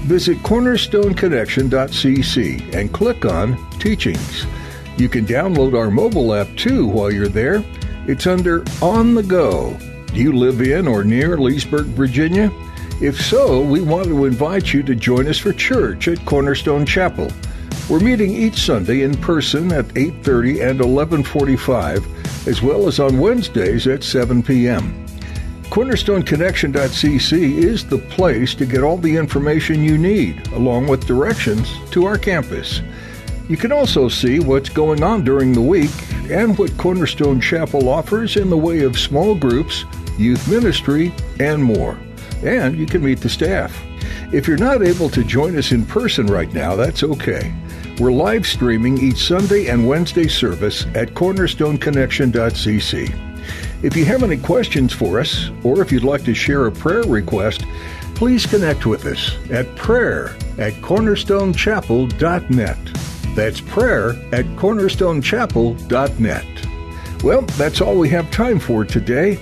visit 0.05 0.37
cornerstoneconnection.cc 0.39 2.75
and 2.75 2.93
click 2.93 3.23
on 3.25 3.57
Teachings. 3.79 4.45
You 4.97 5.07
can 5.07 5.25
download 5.25 5.77
our 5.77 5.89
mobile 5.89 6.33
app 6.33 6.49
too 6.57 6.85
while 6.85 7.09
you're 7.11 7.29
there. 7.29 7.63
It's 8.05 8.27
under 8.27 8.65
On 8.81 9.15
the 9.15 9.23
Go. 9.23 9.77
Do 10.07 10.19
you 10.19 10.33
live 10.33 10.59
in 10.61 10.85
or 10.87 11.05
near 11.05 11.37
Leesburg, 11.37 11.85
Virginia? 11.87 12.51
If 13.01 13.21
so, 13.21 13.61
we 13.61 13.79
want 13.81 14.07
to 14.07 14.25
invite 14.25 14.73
you 14.73 14.83
to 14.83 14.93
join 14.93 15.27
us 15.27 15.37
for 15.37 15.53
church 15.53 16.09
at 16.09 16.25
Cornerstone 16.25 16.85
Chapel. 16.85 17.31
We're 17.89 18.01
meeting 18.01 18.31
each 18.31 18.59
Sunday 18.59 19.03
in 19.03 19.15
person 19.17 19.71
at 19.71 19.85
8:30 19.95 20.59
and 20.61 20.81
11:45, 20.81 22.05
as 22.47 22.61
well 22.61 22.87
as 22.87 22.99
on 22.99 23.19
Wednesdays 23.19 23.87
at 23.87 24.03
7 24.03 24.41
p.m. 24.43 25.05
CornerstoneConnection.cc 25.71 27.33
is 27.33 27.85
the 27.85 27.97
place 27.97 28.53
to 28.55 28.65
get 28.65 28.83
all 28.83 28.97
the 28.97 29.15
information 29.15 29.83
you 29.83 29.97
need, 29.97 30.45
along 30.47 30.87
with 30.87 31.07
directions 31.07 31.71
to 31.91 32.05
our 32.05 32.17
campus. 32.17 32.81
You 33.47 33.55
can 33.57 33.71
also 33.71 34.09
see 34.09 34.39
what's 34.39 34.69
going 34.69 35.01
on 35.01 35.23
during 35.23 35.53
the 35.53 35.61
week 35.61 35.91
and 36.29 36.57
what 36.57 36.77
Cornerstone 36.77 37.39
Chapel 37.39 37.89
offers 37.89 38.35
in 38.35 38.49
the 38.49 38.57
way 38.57 38.83
of 38.83 38.99
small 38.99 39.33
groups, 39.33 39.85
youth 40.17 40.47
ministry, 40.49 41.13
and 41.39 41.63
more. 41.63 41.97
And 42.43 42.77
you 42.77 42.85
can 42.85 43.03
meet 43.03 43.19
the 43.19 43.29
staff. 43.29 43.77
If 44.33 44.47
you're 44.47 44.57
not 44.57 44.81
able 44.81 45.09
to 45.09 45.23
join 45.23 45.57
us 45.57 45.71
in 45.71 45.85
person 45.85 46.27
right 46.27 46.51
now, 46.53 46.75
that's 46.75 47.03
okay. 47.03 47.53
We're 48.01 48.11
live 48.11 48.45
streaming 48.47 48.97
each 48.97 49.27
Sunday 49.27 49.67
and 49.67 49.87
Wednesday 49.87 50.27
service 50.27 50.87
at 50.95 51.09
cornerstoneconnection.cc. 51.09 53.83
If 53.83 53.95
you 53.95 54.05
have 54.05 54.23
any 54.23 54.37
questions 54.37 54.91
for 54.91 55.19
us, 55.19 55.51
or 55.63 55.83
if 55.83 55.91
you'd 55.91 56.03
like 56.03 56.23
to 56.23 56.33
share 56.33 56.65
a 56.65 56.71
prayer 56.71 57.03
request, 57.03 57.63
please 58.15 58.47
connect 58.47 58.87
with 58.87 59.05
us 59.05 59.37
at 59.51 59.75
prayer 59.75 60.29
at 60.57 60.73
cornerstonechapel.net. 60.81 62.79
That's 63.35 63.61
prayer 63.61 64.09
at 64.33 64.45
cornerstonechapel.net. 64.55 67.23
Well, 67.23 67.41
that's 67.41 67.81
all 67.81 67.99
we 67.99 68.09
have 68.09 68.31
time 68.31 68.57
for 68.57 68.83
today. 68.83 69.35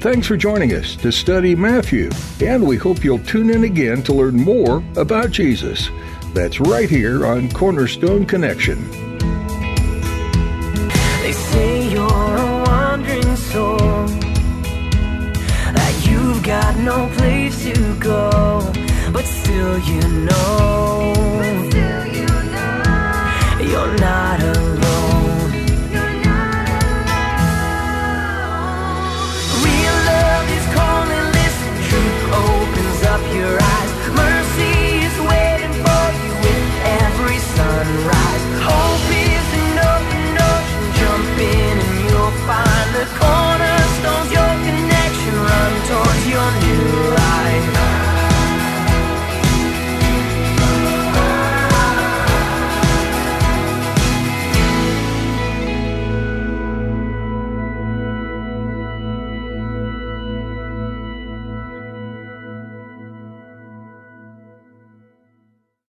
Thanks 0.00 0.26
for 0.26 0.36
joining 0.36 0.74
us 0.74 0.96
to 0.96 1.10
study 1.12 1.54
Matthew, 1.54 2.10
and 2.42 2.66
we 2.66 2.76
hope 2.76 3.04
you'll 3.04 3.20
tune 3.20 3.48
in 3.48 3.64
again 3.64 4.02
to 4.02 4.12
learn 4.12 4.36
more 4.36 4.84
about 4.96 5.30
Jesus. 5.30 5.88
That's 6.34 6.60
right 6.60 6.88
here 6.88 7.26
on 7.26 7.50
Cornerstone 7.50 8.24
Connection. 8.24 8.90
They 11.20 11.32
say 11.32 11.90
you're 11.92 12.02
a 12.06 12.62
wandering 12.66 13.36
soul, 13.36 13.76
that 15.76 16.06
you've 16.08 16.42
got 16.42 16.78
no 16.78 17.06
place 17.18 17.64
to 17.64 17.94
go, 17.98 18.62
but 19.12 19.26
still 19.26 19.78
you 19.80 20.00
know, 20.24 21.12
still 21.68 22.06
you 22.06 22.26
know. 22.26 23.58
you're 23.60 23.98
not. 23.98 24.11